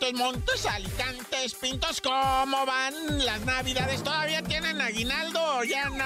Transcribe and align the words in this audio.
Montes, 0.00 0.14
Montes, 0.14 0.66
Alicantes, 0.66 1.54
Pintos, 1.54 2.00
¿cómo 2.00 2.64
van 2.64 3.24
las 3.24 3.40
navidades? 3.44 4.02
¿Todavía 4.04 4.42
tienen 4.42 4.80
aguinaldo? 4.80 5.64
Ya 5.64 5.88
no. 5.88 6.04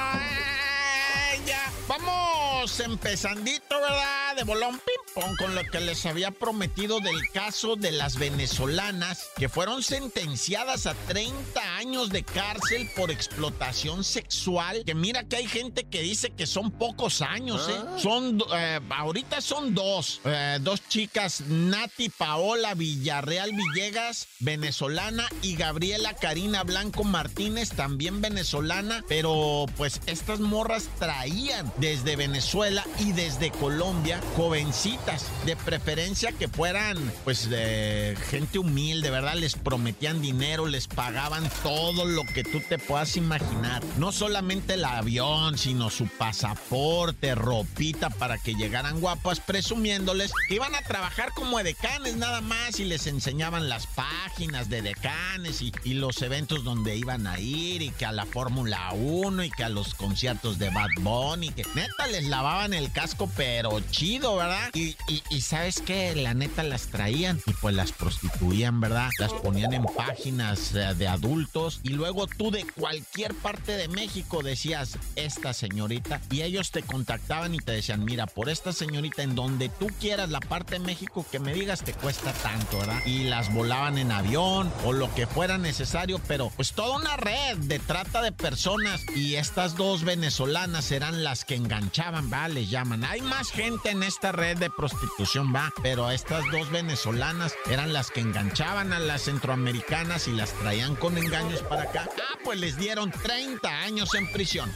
ya. 1.47 1.71
Vamos 1.89 2.81
empezandito, 2.81 3.79
¿verdad? 3.79 4.37
De 4.37 4.45
bolón 4.45 4.79
ping 4.79 5.15
pong 5.15 5.37
con 5.37 5.55
lo 5.55 5.63
que 5.65 5.81
les 5.81 6.07
había 6.07 6.31
prometido 6.31 7.01
del 7.01 7.29
caso 7.35 7.77
de 7.77 7.93
las 7.93 8.17
venezolanas 8.17 9.29
que 9.37 9.51
fueron 9.51 9.83
sentenciadas 9.83 10.87
a 10.87 10.95
30 10.95 11.72
años 11.83 12.11
de 12.11 12.23
cárcel 12.23 12.89
por 12.95 13.11
explotación 13.11 14.05
sexual. 14.05 14.85
Que 14.85 14.95
mira 14.95 15.25
que 15.25 15.37
hay 15.37 15.49
gente 15.49 15.83
que 15.85 16.01
dice 16.01 16.31
que 16.31 16.47
son 16.47 16.71
pocos 16.71 17.23
años, 17.23 17.69
¿eh? 17.69 17.75
Ah. 17.77 17.97
Son, 17.99 18.41
eh, 18.55 18.81
ahorita 18.91 19.41
son 19.41 19.75
dos, 19.75 20.21
eh, 20.25 20.59
dos 20.61 20.89
chicas, 20.89 21.43
Nati 21.49 22.09
Paola 22.09 22.75
Villarreal 22.75 23.51
Villegas, 23.53 24.29
venezolana, 24.39 25.29
y 25.43 25.57
Gabriela 25.57 26.15
Karina 26.15 26.63
Blanco 26.63 27.03
Martínez, 27.03 27.71
también 27.71 28.21
venezolana, 28.21 29.05
pero 29.09 29.67
pues 29.77 30.01
estas 30.07 30.39
morras 30.39 30.89
traían 31.01 31.73
desde 31.79 32.15
Venezuela 32.15 32.85
y 33.01 33.11
desde 33.13 33.51
Colombia, 33.51 34.21
jovencitas, 34.37 35.27
de 35.47 35.57
preferencia 35.57 36.31
que 36.31 36.47
fueran 36.47 37.13
pues 37.25 37.51
de 37.51 38.17
gente 38.31 38.61
humilde, 38.61 39.11
¿verdad? 39.11 39.35
Les 39.35 39.57
prometían 39.57 40.23
dinero, 40.23 40.67
les 40.67 40.87
pagaban 40.87 41.51
todo 41.65 41.72
lo 42.05 42.25
que 42.25 42.45
tú 42.45 42.61
te 42.61 42.79
puedas 42.79 43.17
imaginar. 43.17 43.83
No 43.97 44.13
solamente 44.13 44.75
el 44.75 44.85
avión, 44.85 45.57
sino 45.57 45.91
su 45.91 46.07
pasaporte, 46.07 47.35
ropita 47.35 48.11
para 48.11 48.39
que 48.39 48.55
llegaran 48.55 49.01
guapas, 49.01 49.41
presumiéndoles 49.41 50.33
que 50.49 50.57
iban 50.57 50.75
a 50.75 50.83
trabajar 50.83 51.31
como 51.35 51.63
decanes 51.63 52.17
nada 52.17 52.41
más 52.41 52.79
y 52.81 52.85
les 52.85 53.07
enseñaban 53.07 53.69
las 53.69 53.87
páginas 53.87 54.69
de 54.69 54.83
decanes 54.83 55.63
y, 55.63 55.73
los 55.93 56.21
eventos 56.23 56.65
donde 56.65 56.97
iban 56.97 57.27
a 57.27 57.39
ir 57.39 57.83
y 57.83 57.91
que 57.91 58.07
a 58.07 58.13
la 58.13 58.27
Fórmula 58.27 58.93
1 58.93 59.45
y 59.45 59.51
que 59.51 59.63
a 59.63 59.69
los 59.69 59.95
conciertos 59.95 60.59
de 60.59 60.71
Bad 60.71 60.89
Bunny, 61.01 61.51
que 61.51 61.65
neta 61.75 62.07
les 62.09 62.25
lavaban 62.25 62.75
el 62.75 62.91
casco, 62.91 63.31
pero 63.37 63.79
chido, 63.91 64.37
¿verdad? 64.37 64.71
Y, 64.75 64.97
sabes 65.43 65.81
qué, 65.81 66.15
la 66.17 66.35
neta 66.35 66.63
las 66.63 66.89
traían 66.89 67.41
y 67.47 67.53
pues 67.53 67.75
las 67.75 67.93
prostituían, 67.93 68.81
¿verdad? 68.81 69.11
Las 69.19 69.33
ponían 69.33 69.75
en 69.75 69.85
páginas 69.85 70.75
eh, 70.75 70.95
de 70.95 71.07
adultos 71.07 71.62
y 71.83 71.91
luego 71.91 72.27
tú 72.27 72.51
de 72.51 72.65
cualquier 72.65 73.35
parte 73.35 73.73
de 73.73 73.89
México 73.89 74.43
decías, 74.43 74.99
esta 75.17 75.53
señorita, 75.53 76.21
y 76.31 76.43
ellos 76.43 76.71
te 76.71 76.83
contactaban 76.83 77.55
y 77.55 77.59
te 77.59 77.73
decían, 77.73 78.05
mira, 78.05 78.27
por 78.27 78.49
esta 78.49 78.73
señorita 78.73 79.23
en 79.23 79.35
donde 79.35 79.69
tú 79.69 79.89
quieras 80.01 80.31
la 80.31 80.41
parte 80.41 80.75
de 80.75 80.81
México 80.81 81.25
que 81.31 81.39
me 81.39 81.55
digas 81.55 81.83
te 81.85 81.93
cuesta 81.93 82.33
tanto, 82.33 82.79
¿verdad? 82.79 83.01
Y 83.07 83.25
las 83.25 83.53
volaban 83.53 83.99
en 83.99 84.11
avión 84.11 84.73
o 84.85 84.93
lo 84.93 85.13
que 85.15 85.27
fuera 85.27 85.59
necesario, 85.59 86.21
pero 86.27 86.51
pues 86.57 86.73
toda 86.73 86.97
una 86.97 87.17
red 87.17 87.57
de 87.59 87.79
trata 87.79 88.23
de 88.23 88.33
personas 88.33 89.01
y 89.15 89.37
estas 89.37 89.77
dos 89.77 90.05
venezolanas 90.05 90.91
eran 90.91 91.23
las 91.23 91.45
que 91.45 91.55
enganchaban, 91.55 92.31
va, 92.33 92.49
les 92.49 92.71
llaman. 92.71 93.05
Hay 93.05 93.21
más 93.21 93.51
gente 93.51 93.91
en 93.91 94.03
esta 94.03 94.33
red 94.33 94.59
de 94.59 94.71
prostitución, 94.71 95.55
va, 95.55 95.73
pero 95.83 96.11
estas 96.11 96.45
dos 96.51 96.71
venezolanas 96.71 97.55
eran 97.71 97.93
las 97.93 98.11
que 98.11 98.21
enganchaban 98.21 98.93
a 98.93 98.99
las 98.99 99.23
centroamericanas 99.23 100.29
y 100.29 100.33
las 100.33 100.53
traían 100.55 100.97
con 100.97 101.17
engaños 101.53 101.69
para 101.69 101.83
acá. 101.83 102.09
Ah, 102.19 102.39
pues 102.45 102.59
les 102.59 102.77
dieron 102.77 103.11
30 103.11 103.69
años 103.69 104.15
en 104.15 104.31
prisión. 104.33 104.73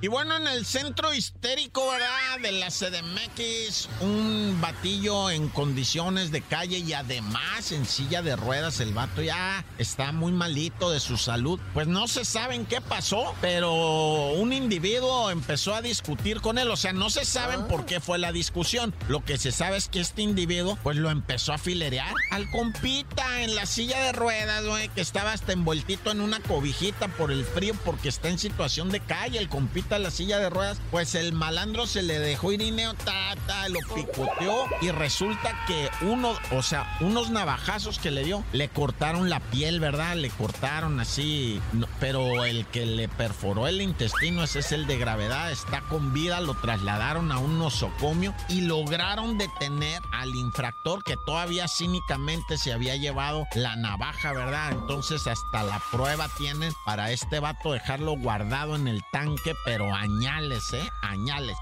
Y 0.00 0.06
bueno, 0.06 0.36
en 0.36 0.46
el 0.46 0.64
centro 0.64 1.12
histérico, 1.12 1.90
¿verdad? 1.90 2.38
De 2.40 2.52
la 2.52 2.68
CDMX, 2.68 3.88
un 4.00 4.56
batillo 4.60 5.28
en 5.28 5.48
condiciones 5.48 6.30
de 6.30 6.40
calle 6.40 6.78
y 6.78 6.92
además 6.92 7.72
en 7.72 7.84
silla 7.84 8.22
de 8.22 8.36
ruedas. 8.36 8.78
El 8.78 8.94
vato 8.94 9.22
ya 9.22 9.64
está 9.76 10.12
muy 10.12 10.30
malito 10.30 10.92
de 10.92 11.00
su 11.00 11.16
salud. 11.16 11.58
Pues 11.74 11.88
no 11.88 12.06
se 12.06 12.24
sabe 12.24 12.64
qué 12.68 12.80
pasó, 12.80 13.34
pero 13.40 14.32
un 14.34 14.52
individuo 14.52 15.30
empezó 15.30 15.74
a 15.74 15.82
discutir 15.82 16.40
con 16.40 16.58
él. 16.58 16.70
O 16.70 16.76
sea, 16.76 16.92
no 16.92 17.10
se 17.10 17.24
saben 17.24 17.66
por 17.66 17.84
qué 17.84 17.98
fue 17.98 18.18
la 18.18 18.30
discusión. 18.30 18.94
Lo 19.08 19.24
que 19.24 19.36
se 19.36 19.50
sabe 19.50 19.78
es 19.78 19.88
que 19.88 19.98
este 19.98 20.22
individuo, 20.22 20.78
pues 20.84 20.96
lo 20.96 21.10
empezó 21.10 21.52
a 21.52 21.58
filerear 21.58 22.14
al 22.30 22.48
compita 22.52 23.42
en 23.42 23.56
la 23.56 23.66
silla 23.66 24.00
de 24.00 24.12
ruedas, 24.12 24.64
güey, 24.64 24.90
que 24.90 25.00
estaba 25.00 25.32
hasta 25.32 25.52
envueltito 25.52 26.12
en 26.12 26.20
una 26.20 26.38
cobijita 26.38 27.08
por 27.08 27.32
el 27.32 27.44
frío 27.44 27.74
porque 27.84 28.08
está 28.08 28.28
en 28.28 28.38
situación 28.38 28.90
de 28.90 29.00
calle. 29.00 29.38
El 29.40 29.48
compita 29.48 29.87
la 29.96 30.10
silla 30.10 30.38
de 30.38 30.50
ruedas, 30.50 30.80
pues 30.90 31.14
el 31.14 31.32
malandro 31.32 31.86
se 31.86 32.02
le 32.02 32.18
dejó 32.18 32.52
irineo, 32.52 32.92
ta, 32.94 33.36
lo 33.68 33.80
picoteó 33.94 34.66
y 34.80 34.90
resulta 34.90 35.64
que 35.66 35.88
uno, 36.02 36.34
o 36.52 36.62
sea, 36.62 36.96
unos 37.00 37.30
navajazos 37.30 37.98
que 37.98 38.10
le 38.10 38.24
dio, 38.24 38.44
le 38.52 38.68
cortaron 38.68 39.30
la 39.30 39.40
piel, 39.40 39.80
¿verdad? 39.80 40.16
Le 40.16 40.30
cortaron 40.30 41.00
así, 41.00 41.60
pero 42.00 42.44
el 42.44 42.66
que 42.66 42.86
le 42.86 43.08
perforó 43.08 43.66
el 43.66 43.80
intestino, 43.80 44.44
ese 44.44 44.60
es 44.60 44.72
el 44.72 44.86
de 44.86 44.98
gravedad, 44.98 45.50
está 45.50 45.80
con 45.82 46.12
vida, 46.12 46.40
lo 46.40 46.54
trasladaron 46.54 47.32
a 47.32 47.38
un 47.38 47.58
nosocomio 47.58 48.34
y 48.48 48.62
lograron 48.62 49.38
detener 49.38 50.00
al 50.12 50.34
infractor 50.34 51.04
que 51.04 51.16
todavía 51.26 51.66
cínicamente 51.68 52.58
se 52.58 52.72
había 52.72 52.96
llevado 52.96 53.46
la 53.54 53.76
navaja, 53.76 54.32
¿verdad? 54.32 54.72
Entonces 54.72 55.26
hasta 55.26 55.62
la 55.62 55.80
prueba 55.92 56.28
tienen 56.36 56.72
para 56.84 57.12
este 57.12 57.40
vato 57.40 57.72
dejarlo 57.72 58.16
guardado 58.16 58.74
en 58.74 58.88
el 58.88 59.02
tanque, 59.12 59.54
pero 59.64 59.77
pero 59.78 59.94
añales, 59.94 60.72
¿eh? 60.72 60.88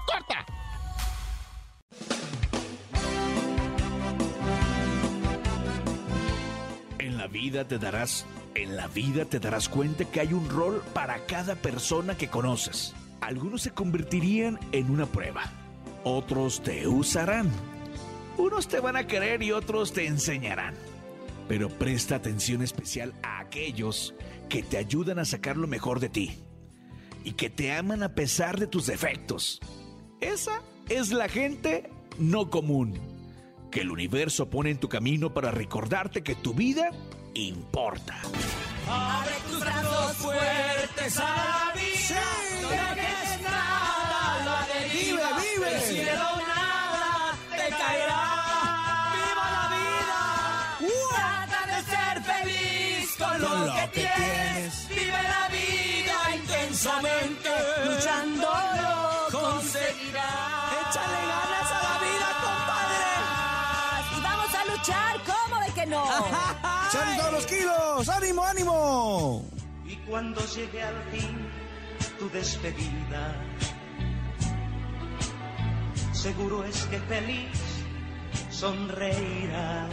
¡Corta! 0.07 0.45
En 6.97 7.15
la 7.15 7.27
vida 7.27 7.67
te 7.67 7.77
darás, 7.77 8.25
en 8.55 8.75
la 8.75 8.87
vida 8.87 9.25
te 9.25 9.39
darás 9.39 9.69
cuenta 9.69 10.05
que 10.05 10.19
hay 10.19 10.33
un 10.33 10.49
rol 10.49 10.81
para 10.95 11.27
cada 11.27 11.53
persona 11.53 12.17
que 12.17 12.27
conoces. 12.27 12.95
Algunos 13.21 13.61
se 13.61 13.71
convertirían 13.71 14.59
en 14.71 14.89
una 14.89 15.05
prueba, 15.05 15.43
otros 16.03 16.63
te 16.63 16.87
usarán. 16.87 17.51
Unos 18.37 18.67
te 18.67 18.79
van 18.79 18.95
a 18.95 19.05
querer 19.05 19.43
y 19.43 19.51
otros 19.51 19.93
te 19.93 20.07
enseñarán. 20.07 20.73
Pero 21.47 21.69
presta 21.69 22.15
atención 22.15 22.63
especial 22.63 23.13
a 23.21 23.41
aquellos 23.41 24.15
que 24.49 24.63
te 24.63 24.77
ayudan 24.77 25.19
a 25.19 25.25
sacar 25.25 25.55
lo 25.55 25.67
mejor 25.67 25.99
de 25.99 26.09
ti 26.09 26.46
y 27.27 27.33
que 27.33 27.49
te 27.49 27.73
aman 27.73 28.03
a 28.03 28.15
pesar 28.15 28.57
de 28.57 28.67
tus 28.67 28.85
defectos. 28.85 29.59
Esa 30.21 30.61
es 30.87 31.11
la 31.11 31.27
gente 31.27 31.91
no 32.17 32.49
común, 32.49 32.97
que 33.69 33.81
el 33.81 33.91
universo 33.91 34.49
pone 34.49 34.69
en 34.69 34.77
tu 34.77 34.87
camino 34.87 35.33
para 35.33 35.51
recordarte 35.51 36.23
que 36.23 36.35
tu 36.35 36.53
vida 36.53 36.89
importa. 37.33 38.21
Abre 38.87 39.33
tus 39.49 39.59
brazos 39.59 40.15
fuertes 40.15 41.19
a 41.19 41.23
la 41.23 41.73
vida, 41.75 42.23
no 42.61 42.69
dejes 42.69 43.41
nada 43.43 44.45
la 44.45 44.67
deriva, 44.79 45.29
vive, 45.37 45.53
vive. 45.53 45.75
el 45.75 45.81
cielo 45.81 46.23
nada 46.47 47.37
te 47.51 47.75
caerá. 47.75 48.23
¡Viva 49.17 49.47
la 49.51 49.65
vida! 49.75 51.03
Trata 51.09 51.75
de 51.75 51.79
ser 51.91 52.23
feliz 52.23 53.15
con, 53.17 53.41
lo, 53.41 53.73
que, 53.75 53.87
tienes. 53.99 54.87
Vive 54.87 55.23
la 55.23 55.49
vida 55.49 55.76
intensamente, 56.87 57.49
luchando 57.85 58.47
lo 58.47 59.39
conseguirás. 59.39 60.71
Échale 60.81 61.21
ganas 61.27 61.71
a 61.71 61.79
la 61.83 61.95
vida, 62.05 62.27
compadre. 62.47 63.11
Y 64.15 64.21
vamos 64.21 64.55
a 64.55 64.65
luchar, 64.71 65.21
¿cómo 65.25 65.61
de 65.61 65.71
que 65.73 65.85
no? 65.85 66.05
¡Salen 66.91 67.17
todos 67.17 67.33
los 67.33 67.45
kilos! 67.45 68.09
¡Ánimo, 68.09 68.45
ánimo! 68.45 69.45
Y 69.85 69.95
cuando 69.97 70.45
llegue 70.45 70.83
al 70.83 71.01
fin 71.11 71.49
tu 72.19 72.29
despedida, 72.29 73.35
seguro 76.13 76.63
es 76.63 76.83
que 76.85 76.99
feliz 76.99 77.59
sonreirás 78.49 79.89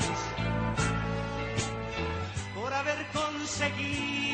por 2.55 2.73
haber 2.73 3.07
conseguido 3.13 4.34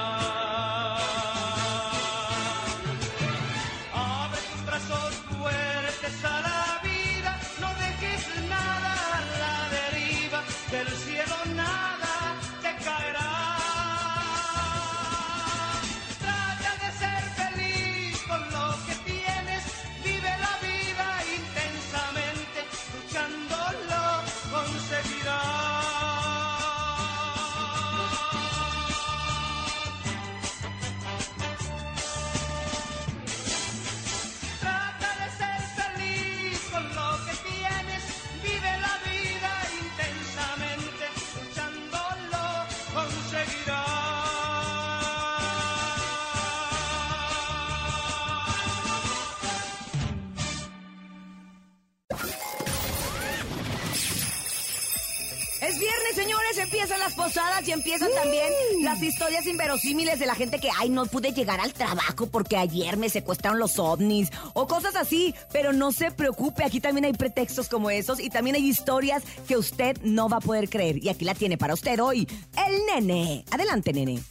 Señores, 56.21 56.57
empiezan 56.59 56.99
las 56.99 57.15
posadas 57.15 57.67
y 57.67 57.71
empiezan 57.71 58.09
también 58.13 58.45
las 58.83 59.01
historias 59.01 59.47
inverosímiles 59.47 60.19
de 60.19 60.27
la 60.27 60.35
gente 60.35 60.59
que, 60.59 60.69
ay, 60.77 60.87
no 60.89 61.07
pude 61.07 61.33
llegar 61.33 61.59
al 61.59 61.73
trabajo 61.73 62.27
porque 62.27 62.57
ayer 62.57 62.95
me 62.95 63.09
secuestraron 63.09 63.57
los 63.57 63.79
ovnis 63.79 64.29
o 64.53 64.67
cosas 64.67 64.95
así. 64.95 65.33
Pero 65.51 65.73
no 65.73 65.91
se 65.91 66.11
preocupe, 66.11 66.63
aquí 66.63 66.79
también 66.79 67.05
hay 67.05 67.13
pretextos 67.13 67.67
como 67.69 67.89
esos 67.89 68.19
y 68.19 68.29
también 68.29 68.55
hay 68.55 68.69
historias 68.69 69.23
que 69.47 69.57
usted 69.57 69.97
no 70.03 70.29
va 70.29 70.37
a 70.37 70.41
poder 70.41 70.69
creer. 70.69 71.03
Y 71.03 71.09
aquí 71.09 71.25
la 71.25 71.33
tiene 71.33 71.57
para 71.57 71.73
usted 71.73 71.99
hoy, 71.99 72.27
el 72.67 72.85
nene. 72.85 73.43
Adelante, 73.49 73.91
nene. 73.91 74.21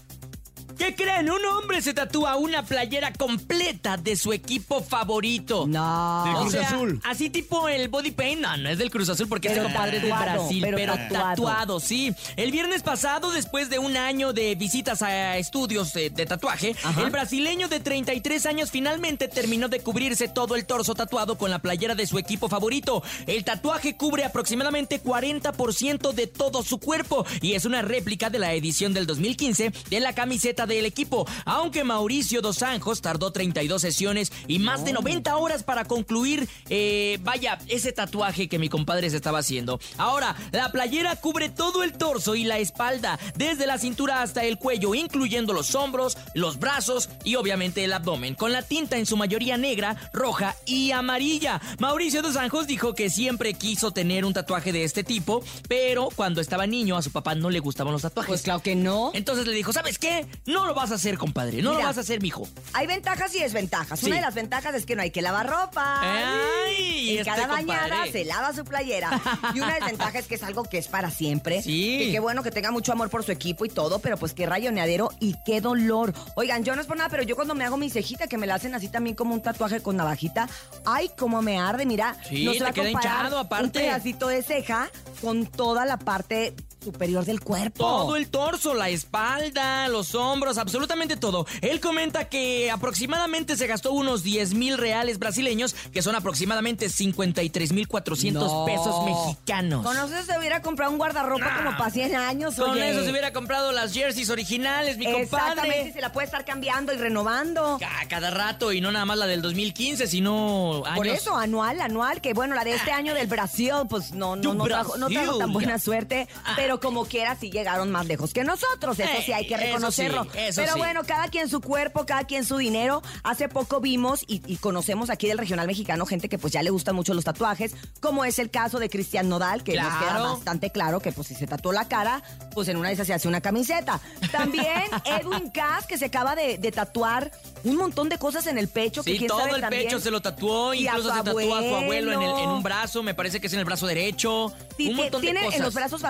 ¿Qué 0.81 0.94
creen? 0.94 1.31
Un 1.31 1.44
hombre 1.44 1.82
se 1.82 1.93
tatúa 1.93 2.37
una 2.37 2.65
playera 2.65 3.12
completa 3.12 3.99
de 3.99 4.17
su 4.17 4.32
equipo 4.32 4.82
favorito. 4.82 5.67
No. 5.69 6.23
Del 6.25 6.35
O 6.37 6.41
Cruz 6.41 6.53
sea, 6.53 6.69
Azul. 6.69 6.99
así 7.05 7.29
tipo 7.29 7.69
el 7.69 7.88
body 7.88 8.12
paint, 8.12 8.41
no, 8.41 8.56
no 8.56 8.71
es 8.71 8.79
del 8.79 8.91
Cruz 8.91 9.11
Azul 9.11 9.29
porque 9.29 9.50
Pero 9.50 9.61
es 9.61 9.67
el 9.67 9.73
compadre 9.75 10.00
del 10.00 10.09
tatuado, 10.09 10.41
Brasil, 10.41 10.62
pero 10.62 10.77
pero, 10.79 10.93
tatuado. 10.94 11.29
tatuado. 11.35 11.81
sí. 11.81 12.15
El 12.37 12.50
viernes 12.50 12.82
pasado, 12.82 13.31
después 13.31 13.69
de 13.69 13.79
un 13.79 13.94
año 13.99 14.32
de 14.32 14.55
visitas 14.55 15.03
a 15.03 15.37
estudios 15.37 15.93
de, 15.93 16.09
de 16.09 16.25
tatuaje, 16.25 16.75
Ajá. 16.83 17.03
el 17.03 17.11
brasileño 17.11 17.69
de 17.69 17.81
33 17.81 18.47
años 18.47 18.71
finalmente 18.71 19.29
terminó 19.29 19.69
de 19.69 19.81
cubrirse 19.81 20.29
todo 20.29 20.56
el 20.56 20.65
torso 20.65 20.94
tatuado 20.94 21.37
con 21.37 21.50
la 21.50 21.59
playera 21.59 21.94
de 21.94 22.06
su 22.06 22.19
equipo 22.19 22.49
favorito. 22.49 23.03
El 23.26 23.44
tatuaje 23.44 23.97
cubre 23.99 24.25
aproximadamente 24.25 25.03
40% 25.03 26.12
de 26.15 26.26
todo 26.26 26.62
su 26.62 26.79
cuerpo 26.79 27.26
y 27.43 27.53
es 27.53 27.67
una 27.67 27.83
réplica 27.83 28.31
de 28.31 28.38
la 28.38 28.55
edición 28.55 28.94
del 28.94 29.06
2015 29.06 29.73
de 29.91 30.00
la 30.00 30.15
camiseta 30.15 30.67
del 30.75 30.87
equipo. 30.87 31.27
Aunque 31.45 31.85
Mauricio 31.85 32.41
Dos 32.41 32.63
Anjos 32.63 33.01
tardó 33.01 33.33
32 33.33 33.81
sesiones 33.81 34.33
y 34.47 34.59
más 34.59 34.85
de 34.85 34.93
90 34.93 35.37
horas 35.37 35.63
para 35.63 35.85
concluir, 35.85 36.49
eh, 36.69 37.19
vaya, 37.23 37.59
ese 37.69 37.93
tatuaje 37.93 38.49
que 38.49 38.59
mi 38.59 38.69
compadre 38.69 39.11
se 39.11 39.17
estaba 39.17 39.39
haciendo. 39.39 39.81
Ahora, 39.99 40.37
la 40.53 40.73
playera 40.73 41.17
cubre 41.17 41.49
todo 41.49 41.83
el 41.83 41.93
torso 41.93 42.35
y 42.35 42.45
la 42.45 42.59
espalda, 42.59 43.19
desde 43.37 43.67
la 43.67 43.79
cintura 43.79 44.23
hasta 44.23 44.45
el 44.45 44.59
cuello, 44.59 44.95
incluyendo 44.95 45.53
los 45.53 45.75
hombros, 45.75 46.17
los 46.35 46.59
brazos 46.59 47.09
y 47.25 47.37
obviamente 47.37 47.85
el 47.85 47.93
abdomen, 47.93 48.35
con 48.35 48.53
la 48.53 48.63
tinta 48.63 48.97
en 48.97 49.07
su 49.07 49.17
mayoría 49.17 49.57
negra, 49.57 49.97
roja 50.13 50.57
y 50.67 50.93
amarilla. 50.93 51.61
Mauricio 51.79 52.23
Dos 52.23 52.37
Anjos 52.37 52.67
dijo 52.67 52.95
que 52.95 53.11
siempre 53.11 53.55
quiso 53.55 53.91
tener 53.91 54.25
un 54.25 54.33
tatuaje 54.33 54.73
de 54.73 54.85
este 54.85 55.05
tipo, 55.05 55.43
pero 55.69 56.09
cuando 56.15 56.41
estaba 56.41 56.67
niño 56.67 56.97
a 56.97 57.03
su 57.03 57.11
papá 57.11 57.35
no 57.35 57.51
le 57.51 57.61
gustaban 57.61 57.93
los 57.93 58.03
tatuajes. 58.03 58.29
Pues 58.29 58.43
claro 58.43 58.63
que 58.63 58.77
no. 58.77 59.11
Entonces 59.15 59.47
le 59.47 59.55
dijo, 59.55 59.73
¿sabes 59.73 59.99
qué? 59.99 60.27
No 60.47 60.60
lo 60.67 60.75
vas 60.75 60.91
a 60.91 60.95
hacer, 60.95 61.19
compadre. 61.19 61.62
No 61.62 61.71
Mira. 61.71 61.83
lo 61.83 61.89
vas 61.89 61.99
a 61.99 62.01
hacer, 62.01 62.21
mijo. 62.21 62.47
Hay 62.73 62.87
ventajas 62.87 63.35
y 63.35 63.41
desventajas. 63.41 64.01
Sí. 64.01 64.07
Una 64.07 64.17
de 64.17 64.23
las 64.23 64.35
ventajas 64.35 64.75
es 64.75 64.87
que 64.87 64.97
no 64.97 65.03
hay 65.03 65.11
que 65.11 65.23
lavar 65.23 65.49
ropa. 65.49 66.01
Ay, 66.03 67.11
en 67.11 67.19
este 67.19 67.31
cada 67.31 67.47
bañada 67.47 67.89
compadre. 67.89 68.12
se 68.12 68.25
lava 68.25 68.53
su 68.53 68.65
playera. 68.65 69.21
Y 69.55 69.61
una 69.61 69.75
desventaja 69.75 70.19
es 70.19 70.27
que 70.27 70.35
es 70.37 70.43
algo 70.43 70.65
que 70.65 70.79
es 70.79 70.89
para 70.89 71.11
siempre. 71.11 71.62
Sí. 71.62 71.99
Que 71.99 72.12
qué 72.12 72.21
bueno 72.21 72.43
que 72.43 72.51
tenga 72.51 72.71
mucho 72.71 72.93
amor 72.93 73.11
por 73.11 73.25
su 73.25 73.33
equipo 73.33 73.65
y 73.65 73.69
todo, 73.69 73.99
pero 73.99 74.17
pues 74.17 74.35
qué 74.35 74.47
rayoneadero 74.47 75.11
y 75.21 75.37
qué 75.45 75.61
dolor. 75.61 76.12
Oigan, 76.37 76.65
yo 76.65 76.75
no 76.75 76.81
es 76.81 76.87
por 76.87 76.97
nada, 76.97 77.09
pero 77.09 77.23
yo 77.23 77.37
cuando 77.37 77.55
me 77.55 77.65
hago 77.65 77.77
mi 77.77 77.91
cejita, 77.91 78.27
que 78.27 78.39
me 78.39 78.47
la 78.47 78.55
hacen 78.55 78.75
así 78.75 78.89
también 78.89 79.17
como 79.17 79.35
un 79.35 79.43
tatuaje 79.43 79.81
con 79.81 79.97
navajita, 79.97 80.49
ay, 80.85 81.11
cómo 81.17 81.43
me 81.43 81.59
arde, 81.59 81.87
mira. 81.87 82.17
Sí, 82.29 82.45
no 82.45 82.53
se 82.53 82.61
va 82.61 82.71
a 82.71 82.73
comparar 82.73 82.91
hinchado, 82.91 83.39
aparte. 83.39 83.65
Un 83.65 83.73
pedacito 83.73 84.29
de 84.29 84.43
ceja 84.43 84.91
con 85.21 85.47
toda 85.47 85.85
la 85.85 85.99
parte 85.99 86.55
superior 86.82 87.25
del 87.25 87.41
cuerpo. 87.41 87.79
Todo 87.85 88.17
el 88.17 88.29
torso, 88.31 88.75
la 88.75 88.88
espalda, 88.88 89.88
los 89.88 90.15
hombros, 90.15 90.56
absolutamente 90.59 91.17
todo. 91.17 91.47
Él 91.61 91.81
comenta 91.81 92.25
que 92.29 92.71
aproximadamente 92.71 93.56
se 93.56 93.67
gastó 93.67 93.93
unos 93.93 94.23
10 94.23 94.55
mil 94.55 94.79
reales 94.79 95.19
brasileños, 95.19 95.75
que 95.93 96.03
son 96.03 96.15
aproximadamente 96.15 96.88
53 96.88 97.73
mil 97.73 97.87
400 97.88 98.43
No. 98.50 98.65
pesos 98.65 99.05
mexicanos. 99.05 99.85
Con 99.85 99.97
eso 99.97 100.09
se 100.25 100.38
hubiera 100.38 100.62
comprado 100.62 100.91
un 100.93 100.99
guardarropa 100.99 101.44
Nah. 101.44 101.56
como 101.65 101.77
para 101.79 101.91
100 101.91 102.15
años. 102.17 102.55
Con 102.55 102.71
oye. 102.71 102.91
eso 102.91 103.05
se 103.05 103.11
hubiera 103.11 103.33
comprado 103.33 103.73
las 103.73 103.93
jerseys 103.93 104.31
originales, 104.31 104.97
mi 104.97 105.06
Exactamente, 105.06 105.61
compadre. 105.61 105.93
se 105.93 106.00
la 106.00 106.12
puede 106.12 106.25
estar 106.26 106.44
cambiando 106.44 106.93
y 106.93 106.97
renovando. 106.97 107.76
Ca- 107.79 107.88
Cada 108.09 108.31
rato 108.31 108.73
y 108.73 108.81
no 108.81 108.91
nada 108.91 109.05
más 109.05 109.19
la 109.19 109.26
del 109.26 109.43
2015, 109.43 110.06
sino 110.06 110.83
años. 110.85 110.97
Por 110.97 111.06
eso, 111.06 111.37
anual, 111.37 111.81
anual, 111.81 112.21
que 112.21 112.33
bueno, 112.33 112.55
la 112.55 112.65
de 112.65 112.75
este 112.75 112.91
año 112.93 113.15
del 113.15 113.26
Brasil, 113.26 113.71
pues 113.88 114.12
no, 114.12 114.35
no, 114.37 114.55
no, 114.55 114.65
trajo, 114.65 114.97
no 114.97 115.09
trajo 115.09 115.38
tan 115.38 115.53
buena 115.53 115.79
suerte, 115.79 116.26
pero 116.56 116.70
como 116.79 117.07
quiera 117.07 117.35
sí 117.37 117.51
llegaron 117.51 117.91
más 117.91 118.07
lejos 118.07 118.33
que 118.33 118.45
nosotros, 118.45 119.01
eso 119.01 119.11
sí 119.25 119.33
hay 119.33 119.49
que 119.49 119.55
eso 119.55 119.65
reconocerlo. 119.65 120.25
sí, 120.25 120.39
eso 120.39 120.61
pero 120.61 120.75
sí. 120.75 120.79
bueno, 120.79 121.01
cada 121.05 121.27
quien 121.29 121.49
su 121.49 121.61
cuerpo, 121.61 122.07
cada 122.07 122.25
quien 122.25 122.45
su 122.45 122.59
dinero. 122.59 123.03
Hace 123.25 123.49
poco 123.49 123.81
vimos 123.81 124.23
y, 124.29 124.43
y 124.47 124.59
conocemos 124.59 125.11
aquí 125.11 125.27
del 125.27 125.39
regional 125.39 125.67
mexicano 125.67 126.07
gente 126.07 126.29
que 126.29 126.39
pues 126.39 126.53
ya 126.53 126.63
le 126.63 126.71
gustan 126.71 126.95
mucho 126.95 127.15
los 127.15 127.25
tatuajes, 127.25 127.75
como 128.01 128.25
es 128.25 128.39
el 128.39 128.51
caso 128.51 128.79
de 128.79 128.89
Cristian 128.91 129.29
Nodal, 129.29 129.65
que 129.65 129.75
nos 129.75 129.87
queda 129.95 130.11
Claro. 130.11 130.35
bastante 130.35 130.71
claro 130.71 131.01
que 131.01 131.11
pues 131.13 131.27
si 131.29 131.35
se 131.35 131.47
tatuó 131.47 131.73
la 131.73 131.89
cara, 131.89 132.23
pues 132.55 132.69
en 132.69 132.77
una 132.77 132.89
de 132.89 132.95
esas 132.95 133.07
se 133.07 133.15
hace 133.15 133.27
una 133.27 133.41
camiseta. 133.41 134.01
También 134.31 134.83
Edwin 135.05 135.51
Cass, 135.51 135.87
que 135.87 135.97
se 135.99 136.05
acaba 136.07 136.35
de, 136.37 136.59
de 136.59 136.71
tatuar 136.73 137.33
un 137.65 137.77
montón 137.77 138.09
de 138.11 138.19
cosas 138.19 138.47
en 138.47 138.59
el 138.59 138.69
pecho. 138.69 139.03
Sí, 139.03 139.27
todo 139.27 139.47
el 139.55 139.61
también. 139.61 139.85
pecho 139.85 139.99
se 140.01 140.11
lo 140.11 140.21
tatuó, 140.21 140.75
Y 140.75 140.87
incluso 140.87 141.11
se 141.15 141.23
tatuó 141.23 141.55
a 141.57 141.63
su 141.63 141.75
abuelo 141.77 142.13
en, 142.13 142.19
el- 142.19 142.25
en 142.25 142.31
abuelo. 142.31 142.55
un 142.57 142.63
brazo, 142.63 143.03
me 143.03 143.15
parece 143.15 143.41
que 143.41 143.47
es 143.47 143.53
en 143.53 143.61
el 143.61 143.65
brazo 143.65 143.87
derecho. 143.87 144.53
Sí, 144.77 144.89
un 144.91 144.97
montón 144.97 145.21
tiene 145.21 145.41
de 145.41 145.47
cosas. 145.47 145.59
en 145.61 145.65
los 145.65 145.75
brazos 145.75 146.05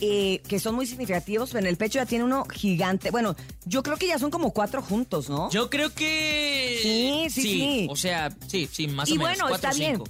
eh, 0.00 0.42
que 0.48 0.58
son 0.58 0.74
muy 0.74 0.86
significativos, 0.86 1.50
pero 1.50 1.60
en 1.60 1.66
el 1.68 1.76
pecho 1.76 1.98
ya 1.98 2.06
tiene 2.06 2.24
uno 2.24 2.44
gigante. 2.44 3.10
Bueno, 3.10 3.36
yo 3.64 3.82
creo 3.82 3.96
que 3.96 4.06
ya 4.06 4.18
son 4.18 4.30
como 4.30 4.52
cuatro 4.52 4.82
juntos, 4.82 5.28
¿no? 5.28 5.50
Yo 5.50 5.70
creo 5.70 5.92
que. 5.94 6.78
Sí, 6.82 7.26
sí, 7.30 7.42
sí. 7.42 7.86
O 7.90 7.96
sea, 7.96 8.34
sí, 8.46 8.68
sí, 8.70 8.88
más 8.88 9.08
y 9.08 9.12
o 9.12 9.14
menos. 9.16 9.28
bueno, 9.30 9.48
cuatro 9.48 9.70
está 9.70 9.70
o 9.70 9.78
bien. 9.78 10.02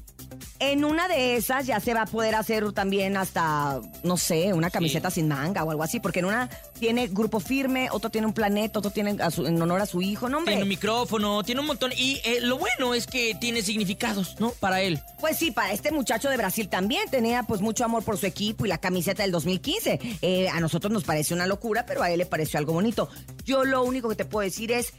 En 0.58 0.84
una 0.86 1.06
de 1.06 1.36
esas 1.36 1.66
ya 1.66 1.80
se 1.80 1.92
va 1.92 2.02
a 2.02 2.06
poder 2.06 2.34
hacer 2.34 2.72
también 2.72 3.16
hasta, 3.18 3.78
no 4.02 4.16
sé, 4.16 4.54
una 4.54 4.70
camiseta 4.70 5.10
sin 5.10 5.28
manga 5.28 5.62
o 5.64 5.70
algo 5.70 5.82
así, 5.82 6.00
porque 6.00 6.20
en 6.20 6.24
una 6.26 6.48
tiene 6.78 7.08
grupo 7.08 7.40
firme, 7.40 7.88
otro 7.90 8.08
tiene 8.10 8.26
un 8.26 8.32
planeta, 8.32 8.78
otro 8.78 8.90
tiene 8.90 9.22
a 9.22 9.30
su- 9.30 9.46
en 9.46 9.60
honor 9.60 9.82
a 9.82 9.86
su 9.86 10.00
hijo, 10.00 10.28
¿no, 10.30 10.38
hombre? 10.38 10.52
Tiene 10.54 10.62
un 10.62 10.68
micrófono, 10.70 11.42
tiene 11.42 11.60
un 11.60 11.66
montón. 11.66 11.92
Y 11.96 12.20
eh, 12.24 12.38
lo 12.40 12.56
bueno 12.58 12.94
es 12.94 13.06
que 13.06 13.34
tiene 13.38 13.60
significados, 13.60 14.36
¿no? 14.40 14.50
Para 14.50 14.80
él. 14.80 15.00
Pues 15.20 15.36
sí, 15.36 15.50
para 15.50 15.72
este 15.72 15.92
muchacho 15.92 16.30
de 16.30 16.36
Brasil 16.38 16.68
también 16.68 17.08
tenía 17.10 17.42
pues 17.42 17.60
mucho 17.60 17.84
amor 17.84 18.02
por 18.02 18.16
su 18.16 18.24
equipo 18.26 18.64
y 18.64 18.68
la 18.68 18.78
camiseta 18.78 19.22
del 19.24 19.32
2015. 19.32 19.98
Eh, 20.22 20.48
a 20.48 20.58
nosotros 20.60 20.90
nos 20.90 21.04
parece 21.04 21.34
una 21.34 21.46
locura, 21.46 21.84
pero 21.86 22.02
a 22.02 22.10
él 22.10 22.18
le 22.18 22.26
pareció 22.26 22.58
algo 22.58 22.72
bonito. 22.72 23.10
Yo 23.44 23.64
lo 23.64 23.82
único 23.82 24.08
que 24.08 24.16
te 24.16 24.24
puedo 24.24 24.44
decir 24.44 24.72
es, 24.72 24.94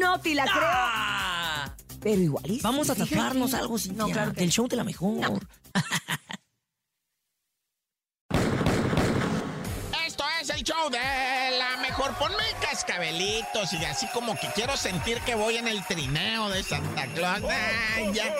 no 0.00 0.20
te 0.20 0.34
la 0.34 0.44
creo, 0.44 0.54
¡Ah! 0.64 1.74
Pero 2.00 2.20
igual. 2.20 2.44
Vamos 2.62 2.90
a 2.90 2.94
tatuarnos 2.94 3.54
algo, 3.54 3.74
No, 3.74 3.78
Cintia, 3.78 4.06
claro 4.06 4.32
que 4.32 4.40
Del 4.40 4.50
show 4.50 4.68
de 4.68 4.76
la 4.76 4.84
mejor. 4.84 5.14
No. 5.14 5.38
Esto 10.06 10.24
es 10.40 10.50
el 10.50 10.62
show 10.62 10.90
de 10.90 10.98
la 11.58 11.76
mejor. 11.82 12.14
Ponme 12.18 12.44
cascabelitos 12.88 13.72
y 13.74 13.84
así 13.84 14.06
como 14.14 14.34
que 14.34 14.48
quiero 14.54 14.76
sentir 14.76 15.20
que 15.20 15.34
voy 15.34 15.56
en 15.56 15.68
el 15.68 15.84
trineo 15.84 16.48
de 16.48 16.62
Santa 16.62 17.06
Claus. 17.14 17.42
Ay, 17.44 18.10
ya. 18.14 18.34